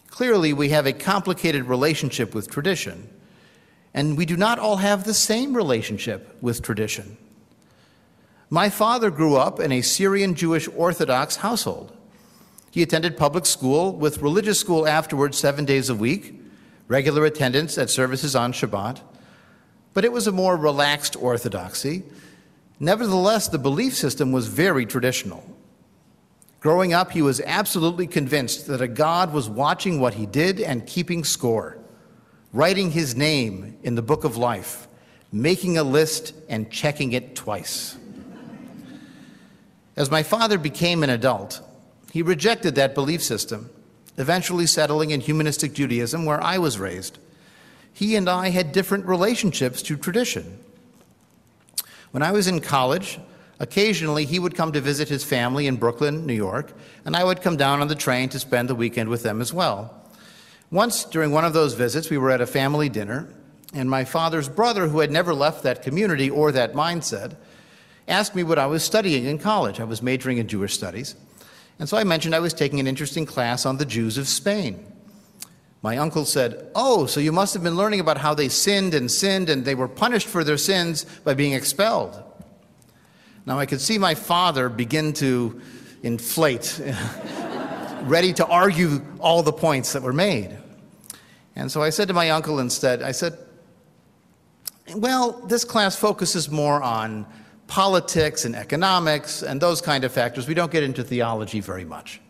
Clearly, 0.09 0.52
we 0.52 0.69
have 0.69 0.85
a 0.85 0.92
complicated 0.92 1.64
relationship 1.64 2.35
with 2.35 2.50
tradition, 2.50 3.09
and 3.95 4.19
we 4.19 4.26
do 4.26 4.37
not 4.37 4.59
all 4.59 4.76
have 4.76 5.04
the 5.04 5.14
same 5.14 5.57
relationship 5.57 6.37
with 6.42 6.61
tradition. 6.61 7.16
My 8.52 8.69
father 8.69 9.12
grew 9.12 9.37
up 9.37 9.61
in 9.61 9.71
a 9.71 9.80
Syrian 9.80 10.35
Jewish 10.35 10.66
Orthodox 10.76 11.37
household. 11.37 11.97
He 12.73 12.83
attended 12.83 13.16
public 13.16 13.47
school 13.47 13.92
with 13.92 14.23
religious 14.23 14.59
school 14.59 14.88
afterwards 14.88 15.38
seven 15.38 15.64
days 15.64 15.88
a 15.88 15.95
week 15.95 16.35
regular 16.88 17.25
attendance 17.25 17.78
at 17.78 17.88
services 17.88 18.35
on 18.35 18.52
Shabbat, 18.52 19.00
but 19.95 20.04
it 20.04 20.11
was 20.11 20.26
a 20.26 20.33
more 20.33 20.57
relaxed 20.57 21.14
orthodoxy. 21.14 22.02
Nevertheless, 22.80 23.47
the 23.47 23.61
belief 23.61 23.95
system 23.95 24.33
was 24.33 24.49
very 24.49 24.85
traditional. 24.85 25.45
Growing 26.59 26.92
up, 26.92 27.12
he 27.12 27.23
was 27.23 27.40
absolutely 27.42 28.09
convinced 28.09 28.66
that 28.66 28.80
a 28.80 28.88
God 28.88 29.33
was 29.33 29.49
watching 29.49 30.00
what 30.00 30.14
he 30.14 30.26
did 30.26 30.61
and 30.61 30.85
keeping 30.85 31.23
score, 31.23 31.78
writing 32.52 32.90
his 32.90 33.14
name 33.14 33.78
in 33.85 33.95
the 33.95 34.02
book 34.02 34.25
of 34.25 34.37
life, 34.37 34.88
making 35.30 35.78
a 35.78 35.85
list 35.85 36.35
and 36.49 36.73
checking 36.73 37.12
it 37.12 37.37
twice. 37.37 37.97
As 39.97 40.11
my 40.11 40.23
father 40.23 40.59
became 40.59 41.02
an 41.02 41.11
adult, 41.11 41.61
he 42.12 42.23
rejected 42.23 42.75
that 42.75 42.94
belief 42.94 43.23
system 43.23 43.70
eventually 44.20 44.66
settling 44.66 45.11
in 45.11 45.20
humanistic 45.20 45.73
Judaism, 45.73 46.26
where 46.26 46.42
I 46.42 46.59
was 46.59 46.78
raised. 46.78 47.18
He 47.92 48.16
and 48.16 48.28
I 48.28 48.50
had 48.50 48.70
different 48.70 49.06
relationships 49.06 49.82
to 49.82 49.97
tradition. 49.97 50.59
When 52.11 52.23
I 52.23 52.30
was 52.30 52.47
in 52.47 52.61
college, 52.61 53.18
occasionally 53.59 54.26
he 54.26 54.38
would 54.38 54.54
come 54.54 54.73
to 54.73 54.80
visit 54.80 55.09
his 55.09 55.25
family 55.25 55.66
in 55.66 55.76
Brooklyn, 55.76 56.26
New 56.26 56.35
York, 56.35 56.73
and 57.04 57.16
I 57.16 57.25
would 57.25 57.40
come 57.40 57.56
down 57.56 57.80
on 57.80 57.88
the 57.88 57.94
train 57.94 58.28
to 58.30 58.38
spend 58.38 58.68
the 58.68 58.75
weekend 58.75 59.09
with 59.09 59.23
them 59.23 59.40
as 59.40 59.54
well. 59.54 59.94
Once 60.70 61.04
during 61.04 61.32
one 61.32 61.44
of 61.44 61.54
those 61.54 61.75
visits, 61.75 62.11
we 62.11 62.18
were 62.18 62.30
at 62.30 62.40
a 62.40 62.47
family 62.47 62.88
dinner, 62.88 63.26
and 63.73 63.88
my 63.88 64.04
father's 64.04 64.49
brother, 64.49 64.88
who 64.88 65.00
had 65.00 65.11
never 65.11 65.32
left 65.32 65.62
that 65.62 65.82
community 65.82 66.28
or 66.28 66.52
that 66.52 66.75
mindset, 66.75 67.37
asked 68.09 68.35
me 68.35 68.42
what 68.42 68.59
I 68.59 68.66
was 68.66 68.83
studying 68.83 69.25
in 69.25 69.38
college. 69.38 69.80
I 69.80 69.85
was 69.85 70.02
majoring 70.02 70.38
in 70.38 70.49
Jewish 70.49 70.75
studies. 70.75 71.16
And 71.78 71.88
so 71.88 71.97
I 71.97 72.04
mentioned 72.04 72.35
I 72.35 72.40
was 72.40 72.52
taking 72.52 72.78
an 72.80 72.87
interesting 72.87 73.25
class 73.25 73.64
on 73.64 73.78
the 73.78 73.87
Jews 73.87 74.19
of 74.19 74.28
Spain. 74.28 74.85
My 75.83 75.97
uncle 75.97 76.26
said, 76.26 76.71
Oh, 76.75 77.07
so 77.07 77.21
you 77.21 77.33
must 77.33 77.54
have 77.54 77.62
been 77.62 77.76
learning 77.76 78.00
about 78.00 78.19
how 78.19 78.35
they 78.35 78.49
sinned 78.49 78.92
and 78.92 79.11
sinned 79.11 79.49
and 79.49 79.64
they 79.64 79.75
were 79.75 79.88
punished 79.88 80.28
for 80.28 80.45
their 80.45 80.59
sins 80.59 81.04
by 81.25 81.35
being 81.35 81.54
expelled. 81.54 82.23
Now 83.47 83.59
I 83.59 83.66
could 83.66 83.80
see 83.80 83.97
my 83.97 84.14
father 84.14 84.69
begin 84.69 85.14
to 85.14 85.61
inflate, 86.02 86.80
ready 88.02 88.33
to 88.35 88.47
argue 88.47 89.00
all 89.19 89.42
the 89.42 89.52
points 89.52 89.95
that 89.95 90.02
were 90.02 90.12
made. 90.12 90.57
And 91.57 91.73
so 91.73 91.83
I 91.83 91.90
said 91.90 92.09
to 92.09 92.14
my 92.14 92.30
uncle 92.30 92.59
instead, 92.59 93.02
I 93.02 93.12
said, 93.12 93.38
Well, 94.95 95.33
this 95.47 95.64
class 95.64 95.97
focuses 95.97 96.50
more 96.50 96.83
on 96.83 97.26
politics 97.70 98.44
and 98.44 98.56
economics 98.56 99.42
and 99.42 99.62
those 99.62 99.80
kind 99.80 100.02
of 100.02 100.10
factors. 100.10 100.48
We 100.48 100.54
don't 100.54 100.72
get 100.72 100.82
into 100.82 101.04
theology 101.04 101.60
very 101.60 101.84
much. 101.84 102.20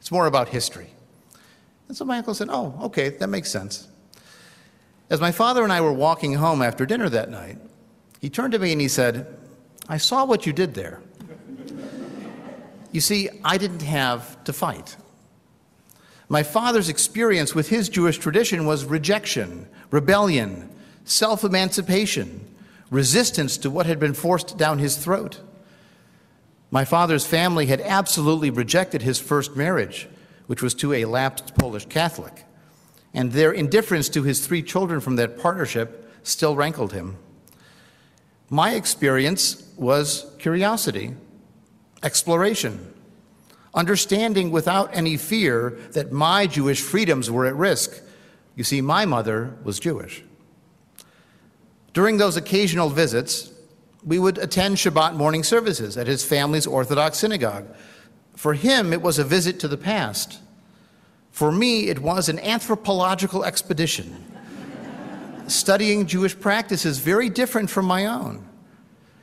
It's 0.00 0.10
more 0.10 0.26
about 0.26 0.48
history. 0.48 0.88
And 1.86 1.96
so 1.96 2.06
my 2.06 2.16
uncle 2.16 2.34
said, 2.34 2.48
Oh, 2.50 2.74
okay, 2.84 3.10
that 3.10 3.28
makes 3.28 3.50
sense. 3.50 3.88
As 5.10 5.20
my 5.20 5.32
father 5.32 5.62
and 5.62 5.72
I 5.72 5.82
were 5.82 5.92
walking 5.92 6.34
home 6.34 6.62
after 6.62 6.86
dinner 6.86 7.10
that 7.10 7.28
night, 7.30 7.58
he 8.20 8.30
turned 8.30 8.54
to 8.54 8.58
me 8.58 8.72
and 8.72 8.80
he 8.80 8.88
said, 8.88 9.26
I 9.86 9.98
saw 9.98 10.24
what 10.24 10.46
you 10.46 10.54
did 10.54 10.72
there. 10.72 11.02
you 12.90 13.02
see, 13.02 13.28
I 13.44 13.58
didn't 13.58 13.82
have 13.82 14.42
to 14.44 14.52
fight. 14.54 14.96
My 16.30 16.42
father's 16.42 16.88
experience 16.88 17.54
with 17.54 17.68
his 17.68 17.90
Jewish 17.90 18.16
tradition 18.16 18.64
was 18.64 18.86
rejection, 18.86 19.68
rebellion, 19.90 20.70
self 21.04 21.44
emancipation, 21.44 22.45
resistance 22.90 23.58
to 23.58 23.70
what 23.70 23.86
had 23.86 23.98
been 23.98 24.14
forced 24.14 24.56
down 24.56 24.78
his 24.78 24.96
throat. 24.96 25.40
My 26.70 26.84
father's 26.84 27.26
family 27.26 27.66
had 27.66 27.80
absolutely 27.80 28.50
rejected 28.50 29.02
his 29.02 29.18
first 29.18 29.56
marriage, 29.56 30.08
which 30.46 30.62
was 30.62 30.74
to 30.74 30.92
a 30.92 31.04
lapsed 31.04 31.54
Polish 31.56 31.86
Catholic, 31.86 32.44
and 33.14 33.32
their 33.32 33.52
indifference 33.52 34.08
to 34.10 34.22
his 34.22 34.46
three 34.46 34.62
children 34.62 35.00
from 35.00 35.16
that 35.16 35.38
partnership 35.38 36.10
still 36.22 36.56
rankled 36.56 36.92
him. 36.92 37.16
My 38.50 38.74
experience 38.74 39.64
was 39.76 40.26
curiosity, 40.38 41.14
exploration, 42.02 42.92
understanding 43.74 44.50
without 44.50 44.94
any 44.94 45.16
fear 45.16 45.70
that 45.92 46.12
my 46.12 46.46
Jewish 46.46 46.80
freedoms 46.80 47.30
were 47.30 47.46
at 47.46 47.56
risk. 47.56 48.00
You 48.54 48.64
see, 48.64 48.80
my 48.80 49.04
mother 49.04 49.56
was 49.64 49.80
Jewish. 49.80 50.22
During 51.96 52.18
those 52.18 52.36
occasional 52.36 52.90
visits, 52.90 53.50
we 54.04 54.18
would 54.18 54.36
attend 54.36 54.76
Shabbat 54.76 55.14
morning 55.14 55.42
services 55.42 55.96
at 55.96 56.06
his 56.06 56.22
family's 56.22 56.66
Orthodox 56.66 57.16
synagogue. 57.16 57.74
For 58.34 58.52
him, 58.52 58.92
it 58.92 59.00
was 59.00 59.18
a 59.18 59.24
visit 59.24 59.58
to 59.60 59.68
the 59.68 59.78
past. 59.78 60.38
For 61.30 61.50
me, 61.50 61.88
it 61.88 62.00
was 62.00 62.28
an 62.28 62.38
anthropological 62.40 63.46
expedition, 63.46 64.26
studying 65.46 66.04
Jewish 66.04 66.38
practices 66.38 66.98
very 66.98 67.30
different 67.30 67.70
from 67.70 67.86
my 67.86 68.04
own. 68.04 68.46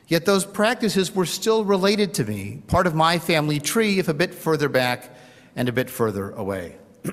Yet 0.08 0.24
those 0.24 0.44
practices 0.44 1.14
were 1.14 1.26
still 1.26 1.64
related 1.64 2.12
to 2.14 2.24
me, 2.24 2.64
part 2.66 2.88
of 2.88 2.94
my 2.96 3.20
family 3.20 3.60
tree, 3.60 4.00
if 4.00 4.08
a 4.08 4.14
bit 4.14 4.34
further 4.34 4.68
back 4.68 5.14
and 5.54 5.68
a 5.68 5.72
bit 5.72 5.88
further 5.88 6.30
away. 6.30 6.74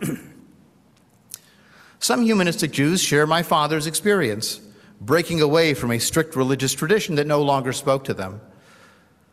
Some 2.00 2.24
humanistic 2.24 2.72
Jews 2.72 3.00
share 3.00 3.28
my 3.28 3.44
father's 3.44 3.86
experience, 3.86 4.60
breaking 5.02 5.42
away 5.42 5.74
from 5.74 5.92
a 5.92 6.00
strict 6.00 6.36
religious 6.36 6.74
tradition 6.74 7.16
that 7.16 7.26
no 7.26 7.42
longer 7.42 7.74
spoke 7.74 8.04
to 8.04 8.14
them. 8.14 8.40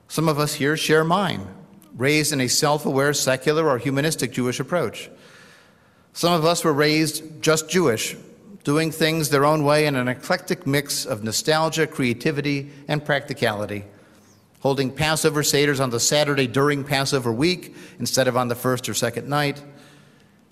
Some 0.09 0.29
of 0.29 0.39
us 0.39 0.55
here 0.55 0.79
share 0.79 1.05
mine, 1.05 1.47
raised 1.95 2.33
in 2.33 2.41
a 2.41 2.49
self 2.49 2.87
aware, 2.87 3.13
secular, 3.13 3.69
or 3.69 3.77
humanistic 3.77 4.33
Jewish 4.33 4.59
approach. 4.59 5.11
Some 6.15 6.33
of 6.33 6.47
us 6.47 6.65
were 6.65 6.73
raised 6.73 7.43
just 7.43 7.69
Jewish, 7.69 8.17
doing 8.65 8.91
things 8.91 9.29
their 9.29 9.45
own 9.45 9.63
way 9.63 9.87
in 9.87 9.95
an 9.95 10.09
eclectic 10.09 10.67
mix 10.67 11.05
of 11.05 11.23
nostalgia, 11.23 11.87
creativity, 11.87 12.71
and 12.89 13.05
practicality, 13.05 13.85
holding 14.61 14.91
Passover 14.91 15.43
Seder's 15.43 15.81
on 15.81 15.91
the 15.91 16.01
Saturday 16.01 16.47
during 16.47 16.83
Passover 16.83 17.31
week 17.31 17.77
instead 17.99 18.27
of 18.27 18.39
on 18.39 18.49
the 18.49 18.55
first 18.55 18.89
or 18.89 18.95
second 18.95 19.29
night, 19.29 19.63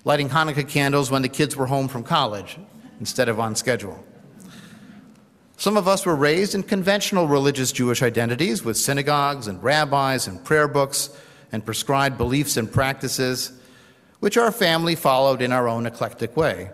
lighting 0.05 0.29
Hanukkah 0.29 0.69
candles 0.69 1.09
when 1.09 1.23
the 1.23 1.27
kids 1.27 1.55
were 1.55 1.65
home 1.65 1.87
from 1.87 2.03
college 2.03 2.59
instead 2.99 3.29
of 3.29 3.39
on 3.39 3.55
schedule. 3.55 4.06
Some 5.59 5.75
of 5.75 5.87
us 5.87 6.05
were 6.05 6.15
raised 6.15 6.53
in 6.53 6.61
conventional 6.61 7.27
religious 7.27 7.71
Jewish 7.71 8.03
identities 8.03 8.63
with 8.63 8.77
synagogues 8.77 9.47
and 9.47 9.61
rabbis 9.63 10.27
and 10.27 10.43
prayer 10.43 10.67
books 10.67 11.09
and 11.51 11.65
prescribed 11.65 12.15
beliefs 12.15 12.57
and 12.57 12.71
practices, 12.71 13.51
which 14.19 14.37
our 14.37 14.51
family 14.51 14.93
followed 14.93 15.41
in 15.41 15.51
our 15.51 15.67
own 15.67 15.87
eclectic 15.87 16.37
way. 16.37 16.69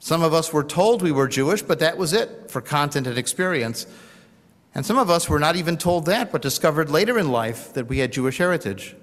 Some 0.00 0.22
of 0.22 0.34
us 0.34 0.52
were 0.52 0.64
told 0.64 1.02
we 1.02 1.12
were 1.12 1.28
Jewish, 1.28 1.62
but 1.62 1.78
that 1.78 1.96
was 1.96 2.12
it 2.12 2.50
for 2.50 2.60
content 2.60 3.06
and 3.06 3.16
experience. 3.16 3.86
And 4.74 4.84
some 4.84 4.98
of 4.98 5.08
us 5.08 5.28
were 5.28 5.38
not 5.38 5.54
even 5.54 5.76
told 5.76 6.06
that, 6.06 6.32
but 6.32 6.42
discovered 6.42 6.90
later 6.90 7.16
in 7.16 7.30
life 7.30 7.72
that 7.74 7.86
we 7.86 7.98
had 7.98 8.12
Jewish 8.12 8.38
heritage. 8.38 8.96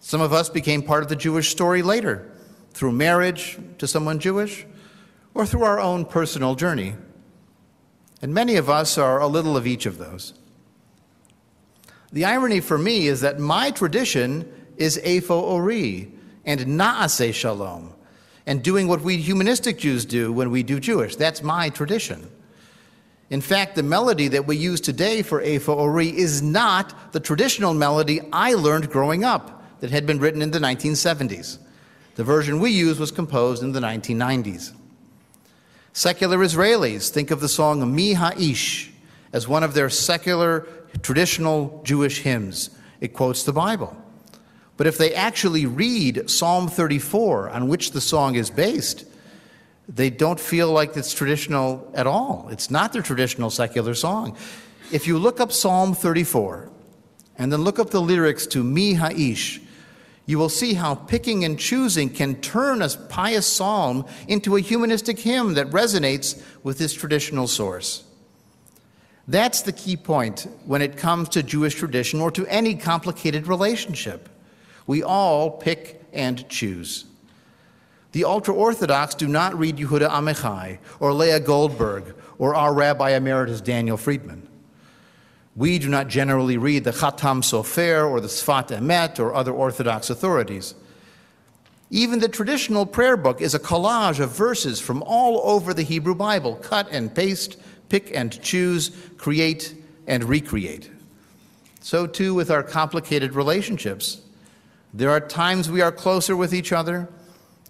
Some 0.00 0.20
of 0.20 0.34
us 0.34 0.50
became 0.50 0.82
part 0.82 1.02
of 1.02 1.08
the 1.08 1.16
Jewish 1.16 1.48
story 1.48 1.80
later, 1.80 2.30
through 2.72 2.92
marriage 2.92 3.58
to 3.78 3.86
someone 3.86 4.18
Jewish, 4.18 4.66
or 5.32 5.46
through 5.46 5.62
our 5.62 5.80
own 5.80 6.04
personal 6.04 6.54
journey. 6.54 6.96
And 8.22 8.32
many 8.32 8.56
of 8.56 8.70
us 8.70 8.96
are 8.98 9.20
a 9.20 9.26
little 9.26 9.56
of 9.56 9.66
each 9.66 9.86
of 9.86 9.98
those. 9.98 10.34
The 12.12 12.24
irony 12.24 12.60
for 12.60 12.78
me 12.78 13.08
is 13.08 13.20
that 13.20 13.38
my 13.38 13.70
tradition 13.70 14.50
is 14.76 14.98
Eifo 15.04 15.42
Ori 15.42 16.12
and 16.44 16.60
Naaseh 16.60 17.34
Shalom, 17.34 17.92
and 18.46 18.62
doing 18.62 18.88
what 18.88 19.00
we 19.00 19.16
humanistic 19.16 19.78
Jews 19.78 20.04
do 20.04 20.32
when 20.32 20.50
we 20.50 20.62
do 20.62 20.78
Jewish. 20.78 21.16
That's 21.16 21.42
my 21.42 21.68
tradition. 21.68 22.30
In 23.28 23.40
fact, 23.40 23.74
the 23.74 23.82
melody 23.82 24.28
that 24.28 24.46
we 24.46 24.56
use 24.56 24.80
today 24.80 25.22
for 25.22 25.42
Eifo 25.42 25.76
Ori 25.76 26.16
is 26.16 26.42
not 26.42 27.12
the 27.12 27.18
traditional 27.18 27.74
melody 27.74 28.20
I 28.32 28.54
learned 28.54 28.88
growing 28.88 29.24
up 29.24 29.80
that 29.80 29.90
had 29.90 30.06
been 30.06 30.20
written 30.20 30.42
in 30.42 30.52
the 30.52 30.60
1970s. 30.60 31.58
The 32.14 32.24
version 32.24 32.60
we 32.60 32.70
use 32.70 33.00
was 33.00 33.10
composed 33.10 33.62
in 33.62 33.72
the 33.72 33.80
1990s. 33.80 34.72
Secular 35.96 36.36
Israelis 36.40 37.08
think 37.08 37.30
of 37.30 37.40
the 37.40 37.48
song 37.48 37.94
Mi 37.94 38.12
Ha'ish 38.12 38.90
as 39.32 39.48
one 39.48 39.62
of 39.62 39.72
their 39.72 39.88
secular 39.88 40.66
traditional 41.00 41.80
Jewish 41.86 42.20
hymns. 42.20 42.68
It 43.00 43.14
quotes 43.14 43.44
the 43.44 43.54
Bible. 43.54 43.96
But 44.76 44.86
if 44.86 44.98
they 44.98 45.14
actually 45.14 45.64
read 45.64 46.28
Psalm 46.28 46.68
34, 46.68 47.48
on 47.48 47.68
which 47.68 47.92
the 47.92 48.02
song 48.02 48.34
is 48.34 48.50
based, 48.50 49.06
they 49.88 50.10
don't 50.10 50.38
feel 50.38 50.70
like 50.70 50.94
it's 50.98 51.14
traditional 51.14 51.90
at 51.94 52.06
all. 52.06 52.50
It's 52.50 52.70
not 52.70 52.92
their 52.92 53.00
traditional 53.00 53.48
secular 53.48 53.94
song. 53.94 54.36
If 54.92 55.06
you 55.06 55.16
look 55.18 55.40
up 55.40 55.50
Psalm 55.50 55.94
34 55.94 56.68
and 57.38 57.50
then 57.50 57.62
look 57.62 57.78
up 57.78 57.88
the 57.88 58.02
lyrics 58.02 58.46
to 58.48 58.62
Mi 58.62 58.92
Ha'ish, 58.92 59.62
you 60.26 60.38
will 60.38 60.48
see 60.48 60.74
how 60.74 60.96
picking 60.96 61.44
and 61.44 61.58
choosing 61.58 62.10
can 62.10 62.34
turn 62.40 62.82
a 62.82 62.88
pious 62.88 63.46
psalm 63.46 64.04
into 64.26 64.56
a 64.56 64.60
humanistic 64.60 65.20
hymn 65.20 65.54
that 65.54 65.70
resonates 65.70 66.42
with 66.64 66.78
this 66.78 66.92
traditional 66.92 67.46
source. 67.46 68.02
That's 69.28 69.62
the 69.62 69.72
key 69.72 69.96
point 69.96 70.48
when 70.64 70.82
it 70.82 70.96
comes 70.96 71.28
to 71.30 71.42
Jewish 71.42 71.74
tradition 71.74 72.20
or 72.20 72.30
to 72.32 72.46
any 72.46 72.74
complicated 72.74 73.46
relationship. 73.46 74.28
We 74.86 75.02
all 75.02 75.50
pick 75.50 76.02
and 76.12 76.48
choose. 76.48 77.06
The 78.12 78.24
ultra 78.24 78.54
Orthodox 78.54 79.14
do 79.14 79.28
not 79.28 79.58
read 79.58 79.76
Yehuda 79.76 80.08
Amichai 80.08 80.78
or 81.00 81.12
Leah 81.12 81.40
Goldberg 81.40 82.14
or 82.38 82.54
our 82.54 82.72
Rabbi 82.72 83.10
Emeritus 83.10 83.60
Daniel 83.60 83.96
Friedman. 83.96 84.45
We 85.56 85.78
do 85.78 85.88
not 85.88 86.08
generally 86.08 86.58
read 86.58 86.84
the 86.84 86.90
Khatam 86.90 87.42
Sofer 87.42 88.08
or 88.08 88.20
the 88.20 88.28
Sfat 88.28 88.68
Emet 88.68 89.18
or 89.18 89.34
other 89.34 89.52
Orthodox 89.52 90.10
authorities. 90.10 90.74
Even 91.88 92.18
the 92.18 92.28
traditional 92.28 92.84
prayer 92.84 93.16
book 93.16 93.40
is 93.40 93.54
a 93.54 93.58
collage 93.58 94.20
of 94.20 94.36
verses 94.36 94.80
from 94.80 95.02
all 95.04 95.40
over 95.48 95.72
the 95.72 95.82
Hebrew 95.82 96.14
Bible 96.14 96.56
cut 96.56 96.88
and 96.90 97.14
paste, 97.14 97.56
pick 97.88 98.14
and 98.14 98.38
choose, 98.42 98.90
create 99.16 99.74
and 100.06 100.24
recreate. 100.24 100.90
So, 101.80 102.06
too, 102.06 102.34
with 102.34 102.50
our 102.50 102.62
complicated 102.62 103.34
relationships. 103.34 104.20
There 104.92 105.10
are 105.10 105.20
times 105.20 105.70
we 105.70 105.80
are 105.80 105.92
closer 105.92 106.36
with 106.36 106.52
each 106.52 106.72
other, 106.72 107.08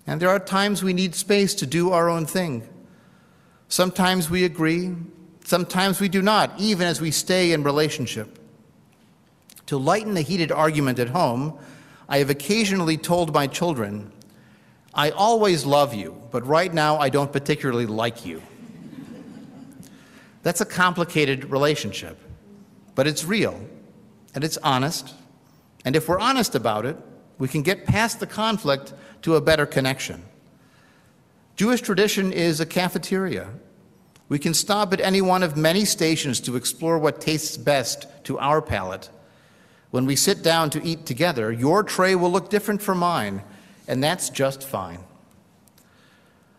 and 0.06 0.20
there 0.20 0.30
are 0.30 0.38
times 0.38 0.82
we 0.82 0.92
need 0.92 1.14
space 1.14 1.54
to 1.56 1.66
do 1.66 1.92
our 1.92 2.08
own 2.08 2.24
thing. 2.24 2.66
Sometimes 3.68 4.30
we 4.30 4.44
agree, 4.44 4.94
sometimes 5.46 6.00
we 6.00 6.08
do 6.08 6.20
not, 6.20 6.52
even 6.58 6.86
as 6.86 7.00
we 7.00 7.10
stay 7.10 7.52
in 7.52 7.62
relationship. 7.62 8.38
To 9.66 9.78
lighten 9.78 10.16
a 10.16 10.20
heated 10.20 10.52
argument 10.52 10.98
at 10.98 11.08
home, 11.08 11.58
I 12.08 12.18
have 12.18 12.30
occasionally 12.30 12.96
told 12.96 13.32
my 13.32 13.46
children, 13.46 14.12
I 14.92 15.10
always 15.10 15.64
love 15.64 15.94
you, 15.94 16.20
but 16.30 16.46
right 16.46 16.72
now 16.72 16.98
I 16.98 17.08
don't 17.08 17.32
particularly 17.32 17.86
like 17.86 18.24
you. 18.24 18.42
That's 20.42 20.60
a 20.60 20.66
complicated 20.66 21.50
relationship, 21.50 22.18
but 22.94 23.06
it's 23.06 23.24
real 23.24 23.60
and 24.34 24.44
it's 24.44 24.56
honest. 24.58 25.14
And 25.84 25.96
if 25.96 26.08
we're 26.08 26.20
honest 26.20 26.54
about 26.54 26.86
it, 26.86 26.96
we 27.38 27.48
can 27.48 27.62
get 27.62 27.86
past 27.86 28.20
the 28.20 28.26
conflict 28.26 28.94
to 29.22 29.36
a 29.36 29.40
better 29.40 29.66
connection. 29.66 30.22
Jewish 31.56 31.80
tradition 31.80 32.32
is 32.32 32.60
a 32.60 32.66
cafeteria. 32.66 33.48
We 34.28 34.38
can 34.38 34.54
stop 34.54 34.92
at 34.92 35.00
any 35.00 35.20
one 35.20 35.42
of 35.42 35.56
many 35.56 35.84
stations 35.84 36.40
to 36.40 36.56
explore 36.56 36.98
what 36.98 37.20
tastes 37.20 37.56
best 37.56 38.06
to 38.24 38.38
our 38.38 38.60
palate. 38.60 39.08
When 39.90 40.04
we 40.04 40.16
sit 40.16 40.42
down 40.42 40.70
to 40.70 40.84
eat 40.84 41.06
together, 41.06 41.52
your 41.52 41.82
tray 41.82 42.14
will 42.14 42.30
look 42.30 42.50
different 42.50 42.82
from 42.82 42.98
mine, 42.98 43.42
and 43.86 44.02
that's 44.02 44.30
just 44.30 44.64
fine. 44.64 44.98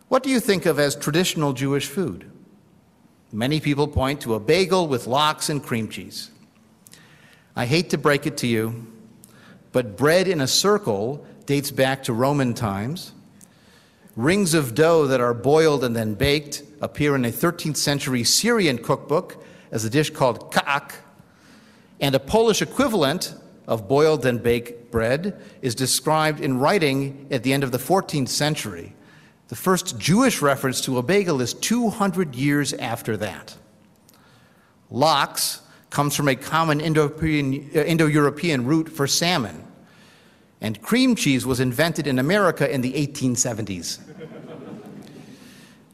What 0.08 0.24
do 0.24 0.30
you 0.30 0.40
think 0.40 0.66
of 0.66 0.80
as 0.80 0.96
traditional 0.96 1.52
Jewish 1.52 1.88
food? 1.88 2.32
Many 3.34 3.60
people 3.60 3.90
point 3.90 4.22
to 4.22 4.36
a 4.36 4.40
bagel 4.40 4.88
with 4.88 5.06
lox 5.06 5.50
and 5.50 5.62
cream 5.62 5.90
cheese. 5.90 6.32
I 7.58 7.66
hate 7.66 7.90
to 7.90 7.98
break 7.98 8.26
it 8.26 8.38
to 8.38 8.48
you, 8.48 8.88
but 9.74 9.98
bread 9.98 10.30
in 10.30 10.40
a 10.40 10.48
circle 10.48 11.26
dates 11.46 11.72
back 11.72 12.04
to 12.04 12.14
Roman 12.14 12.54
times. 12.54 13.12
Rings 14.18 14.56
of 14.56 14.74
dough 14.74 15.06
that 15.06 15.22
are 15.22 15.36
boiled 15.36 15.84
and 15.84 15.96
then 15.96 16.16
baked 16.16 16.64
appear 16.82 17.16
in 17.16 17.24
a 17.24 17.32
13th 17.32 17.78
century 17.78 18.24
Syrian 18.24 18.80
cookbook 18.80 19.44
as 19.72 19.86
a 19.86 19.92
dish 19.92 20.10
called 20.10 20.52
ka'ak. 20.52 20.96
And 22.02 22.16
a 22.16 22.20
Polish 22.20 22.64
equivalent 22.64 23.36
of 23.68 23.88
boiled 23.88 24.26
and 24.26 24.42
baked 24.42 24.90
bread 24.90 25.40
is 25.62 25.76
described 25.76 26.40
in 26.40 26.58
writing 26.58 27.28
at 27.30 27.44
the 27.44 27.54
end 27.54 27.64
of 27.64 27.72
the 27.72 27.78
14th 27.78 28.30
century. 28.30 28.96
The 29.50 29.56
first 29.56 30.00
Jewish 30.00 30.42
reference 30.42 30.82
to 30.82 30.98
a 30.98 31.04
bagel 31.04 31.40
is 31.40 31.54
200 31.54 32.34
years 32.34 32.74
after 32.74 33.18
that. 33.18 33.56
Lox 34.90 35.62
comes 35.92 36.16
from 36.16 36.28
a 36.28 36.36
common 36.36 36.82
uh, 36.82 36.84
Indo-European 36.84 38.66
root 38.66 38.90
for 38.90 39.06
salmon. 39.06 39.64
And 40.62 40.82
cream 40.82 41.16
cheese 41.16 41.46
was 41.46 41.60
invented 41.60 42.08
in 42.08 42.20
America 42.20 42.72
in 42.72 42.82
the 42.82 42.94
1870s. 42.94 44.00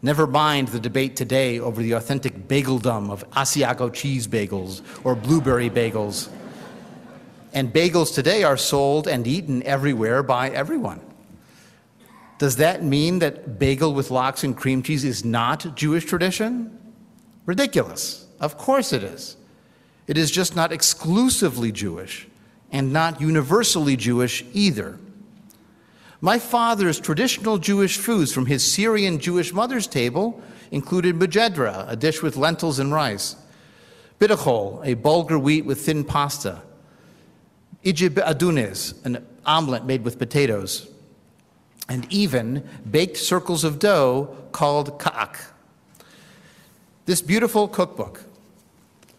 Never 0.02 0.28
mind 0.28 0.70
the 0.70 0.80
debate 0.80 1.16
today 1.16 1.60
over 1.60 1.82
the 1.82 1.94
authentic 1.94 2.48
bageldom 2.48 3.10
of 3.10 3.30
Asiago 3.32 3.94
cheese 3.94 4.28
bagels 4.28 4.82
or 5.06 5.16
blueberry 5.16 5.70
bagels. 5.70 6.30
And 7.54 7.72
bagels 7.72 8.14
today 8.14 8.44
are 8.44 8.58
sold 8.58 9.08
and 9.08 9.26
eaten 9.26 9.64
everywhere 9.64 10.24
by 10.24 10.50
everyone. 10.50 11.00
Does 12.38 12.58
that 12.58 12.84
mean 12.84 13.20
that 13.20 13.60
bagel 13.60 13.94
with 13.94 14.12
lox 14.12 14.44
and 14.44 14.58
cream 14.58 14.84
cheese 14.84 15.06
is 15.06 15.24
not 15.24 15.74
Jewish 15.76 16.04
tradition? 16.04 16.78
Ridiculous. 17.46 18.28
Of 18.40 18.58
course 18.58 18.92
it 18.92 19.04
is. 19.04 19.38
It 20.08 20.18
is 20.18 20.32
just 20.32 20.56
not 20.56 20.74
exclusively 20.74 21.72
Jewish 21.72 22.28
and 22.74 22.92
not 22.92 23.22
universally 23.22 23.96
Jewish 23.96 24.44
either. 24.52 25.00
My 26.20 26.40
father's 26.40 27.00
traditional 27.00 27.60
Jewish 27.60 27.98
foods 27.98 28.34
from 28.34 28.48
his 28.48 28.70
Syrian 28.70 29.20
Jewish 29.20 29.54
mother's 29.54 29.86
table 29.86 30.42
included 30.72 31.16
mujadra, 31.16 31.86
a 31.88 31.96
dish 31.96 32.24
with 32.24 32.36
lentils 32.36 32.80
and 32.80 32.92
rice, 32.92 33.36
bitachol, 34.20 34.86
a 34.86 34.96
bulgur 34.96 35.40
wheat 35.40 35.66
with 35.66 35.82
thin 35.82 36.04
pasta, 36.04 36.62
ijib 37.86 38.16
adunes, 38.16 39.06
an 39.06 39.24
omelet 39.46 39.86
made 39.86 40.04
with 40.04 40.18
potatoes, 40.18 40.90
and 41.88 42.12
even 42.12 42.68
baked 42.90 43.18
circles 43.18 43.64
of 43.64 43.78
dough 43.78 44.36
called 44.52 44.98
ka'ak. 44.98 45.40
This 47.06 47.22
beautiful 47.22 47.68
cookbook 47.68 48.24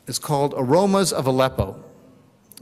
is 0.07 0.19
called 0.19 0.55
Aromas 0.57 1.13
of 1.13 1.27
Aleppo 1.27 1.85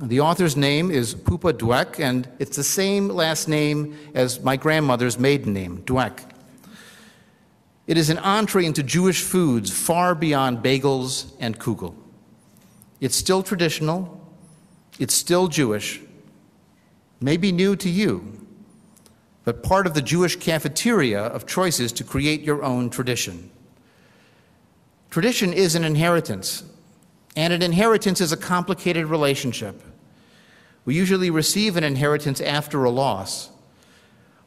the 0.01 0.21
author's 0.21 0.57
name 0.57 0.91
is 0.91 1.15
Poopa 1.15 1.53
Dweck, 1.53 2.01
and 2.01 2.29
it's 2.39 2.57
the 2.57 2.65
same 2.65 3.09
last 3.09 3.49
name 3.49 3.97
as 4.15 4.41
my 4.41 4.57
grandmother's 4.57 5.19
maiden 5.19 5.53
name, 5.53 5.83
Dweck. 5.83 6.21
It 7.87 7.99
is 7.99 8.11
an 8.11 8.19
entree 8.19 8.65
into 8.65 8.83
Jewish 8.83 9.23
foods 9.23 9.71
far 9.71 10.15
beyond 10.15 10.59
bagels 10.59 11.33
and 11.41 11.59
kugel. 11.59 11.95
It's 13.01 13.17
still 13.17 13.43
traditional, 13.43 14.21
it's 14.99 15.15
still 15.15 15.49
Jewish, 15.49 16.01
maybe 17.21 17.53
new 17.53 17.77
to 17.77 17.91
you, 17.91 18.47
but 19.45 19.63
part 19.63 19.87
of 19.87 19.95
the 19.95 20.03
Jewish 20.03 20.37
cafeteria 20.37 21.21
of 21.21 21.47
choices 21.47 21.93
to 21.93 22.05
create 22.05 22.43
your 22.43 22.63
own 22.63 22.89
tradition. 22.89 23.51
Tradition 25.11 25.53
is 25.53 25.75
an 25.75 25.85
inheritance, 25.85 26.63
and 27.37 27.53
an 27.53 27.63
inheritance 27.63 28.21
is 28.21 28.33
a 28.33 28.37
complicated 28.37 29.07
relationship. 29.07 29.83
We 30.85 30.95
usually 30.95 31.31
receive 31.31 31.77
an 31.77 31.85
inheritance 31.85 32.41
after 32.41 32.85
a 32.85 32.91
loss. 32.91 33.51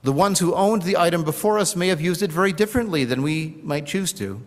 The 0.03 0.11
ones 0.11 0.39
who 0.39 0.53
owned 0.53 0.83
the 0.83 0.97
item 0.97 1.23
before 1.23 1.57
us 1.57 1.75
may 1.75 1.87
have 1.87 2.01
used 2.01 2.21
it 2.21 2.31
very 2.31 2.53
differently 2.53 3.05
than 3.05 3.23
we 3.23 3.57
might 3.63 3.85
choose 3.85 4.13
to, 4.13 4.41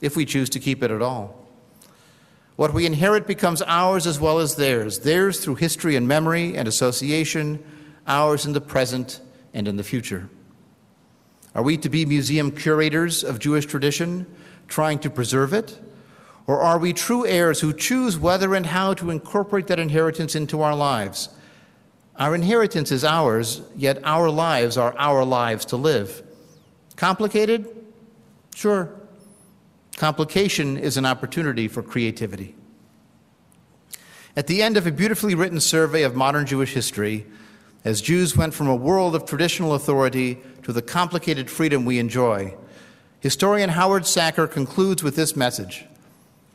if 0.00 0.16
we 0.16 0.24
choose 0.24 0.50
to 0.50 0.60
keep 0.60 0.82
it 0.82 0.90
at 0.90 1.02
all. 1.02 1.36
What 2.56 2.74
we 2.74 2.86
inherit 2.86 3.26
becomes 3.26 3.62
ours 3.62 4.06
as 4.06 4.20
well 4.20 4.38
as 4.38 4.56
theirs, 4.56 5.00
theirs 5.00 5.40
through 5.40 5.56
history 5.56 5.96
and 5.96 6.06
memory 6.06 6.56
and 6.56 6.68
association, 6.68 7.64
ours 8.06 8.44
in 8.44 8.52
the 8.52 8.60
present 8.60 9.20
and 9.54 9.66
in 9.66 9.76
the 9.76 9.82
future. 9.82 10.28
Are 11.54 11.62
we 11.62 11.76
to 11.78 11.88
be 11.88 12.04
museum 12.06 12.52
curators 12.52 13.24
of 13.24 13.38
Jewish 13.38 13.66
tradition, 13.66 14.26
trying 14.68 14.98
to 15.00 15.10
preserve 15.10 15.52
it? 15.52 15.80
Or 16.46 16.60
are 16.60 16.78
we 16.78 16.92
true 16.92 17.26
heirs 17.26 17.60
who 17.60 17.72
choose 17.72 18.18
whether 18.18 18.54
and 18.54 18.66
how 18.66 18.94
to 18.94 19.10
incorporate 19.10 19.66
that 19.68 19.78
inheritance 19.78 20.34
into 20.34 20.62
our 20.62 20.74
lives? 20.74 21.28
Our 22.16 22.34
inheritance 22.34 22.92
is 22.92 23.04
ours, 23.04 23.62
yet 23.76 23.98
our 24.04 24.30
lives 24.30 24.76
are 24.76 24.94
our 24.98 25.24
lives 25.24 25.64
to 25.66 25.76
live. 25.76 26.22
Complicated? 26.96 27.66
Sure. 28.54 28.90
Complication 29.96 30.76
is 30.76 30.96
an 30.96 31.06
opportunity 31.06 31.68
for 31.68 31.82
creativity. 31.82 32.54
At 34.36 34.46
the 34.46 34.62
end 34.62 34.76
of 34.76 34.86
a 34.86 34.92
beautifully 34.92 35.34
written 35.34 35.60
survey 35.60 36.02
of 36.02 36.14
modern 36.14 36.46
Jewish 36.46 36.74
history, 36.74 37.26
as 37.84 38.00
Jews 38.00 38.36
went 38.36 38.54
from 38.54 38.68
a 38.68 38.76
world 38.76 39.14
of 39.14 39.24
traditional 39.24 39.74
authority 39.74 40.38
to 40.62 40.72
the 40.72 40.82
complicated 40.82 41.50
freedom 41.50 41.84
we 41.84 41.98
enjoy, 41.98 42.54
historian 43.20 43.70
Howard 43.70 44.02
Sachar 44.02 44.50
concludes 44.50 45.02
with 45.02 45.16
this 45.16 45.34
message 45.34 45.84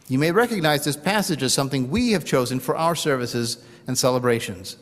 you 0.07 0.19
may 0.19 0.31
recognize 0.31 0.85
this 0.85 0.97
passage 0.97 1.41
as 1.41 1.53
something 1.53 1.89
we 1.89 2.11
have 2.11 2.25
chosen 2.25 2.59
for 2.59 2.75
our 2.75 2.95
services 2.95 3.63
and 3.87 3.97
celebrations. 3.97 4.77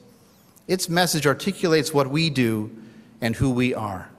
Its 0.67 0.89
message 0.89 1.25
articulates 1.25 1.93
what 1.93 2.09
we 2.09 2.29
do 2.29 2.71
and 3.21 3.35
who 3.35 3.49
we 3.49 3.73
are. 3.73 4.09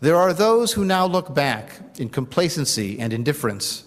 There 0.00 0.16
are 0.16 0.32
those 0.32 0.72
who 0.72 0.84
now 0.84 1.04
look 1.06 1.34
back 1.34 1.80
in 1.98 2.08
complacency 2.08 2.98
and 2.98 3.12
indifference, 3.12 3.84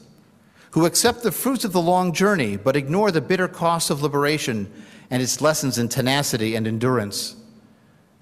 who 0.71 0.86
accept 0.86 1.23
the 1.23 1.32
fruits 1.32 1.65
of 1.65 1.71
the 1.71 1.82
long 1.82 2.13
journey 2.13 2.58
but 2.58 2.76
ignore 2.76 3.10
the 3.10 3.21
bitter 3.21 3.47
cost 3.47 3.89
of 3.89 4.04
liberation 4.04 4.71
and 5.10 5.21
its 5.21 5.41
lessons 5.41 5.78
in 5.78 5.89
tenacity 5.89 6.56
and 6.56 6.67
endurance. 6.67 7.36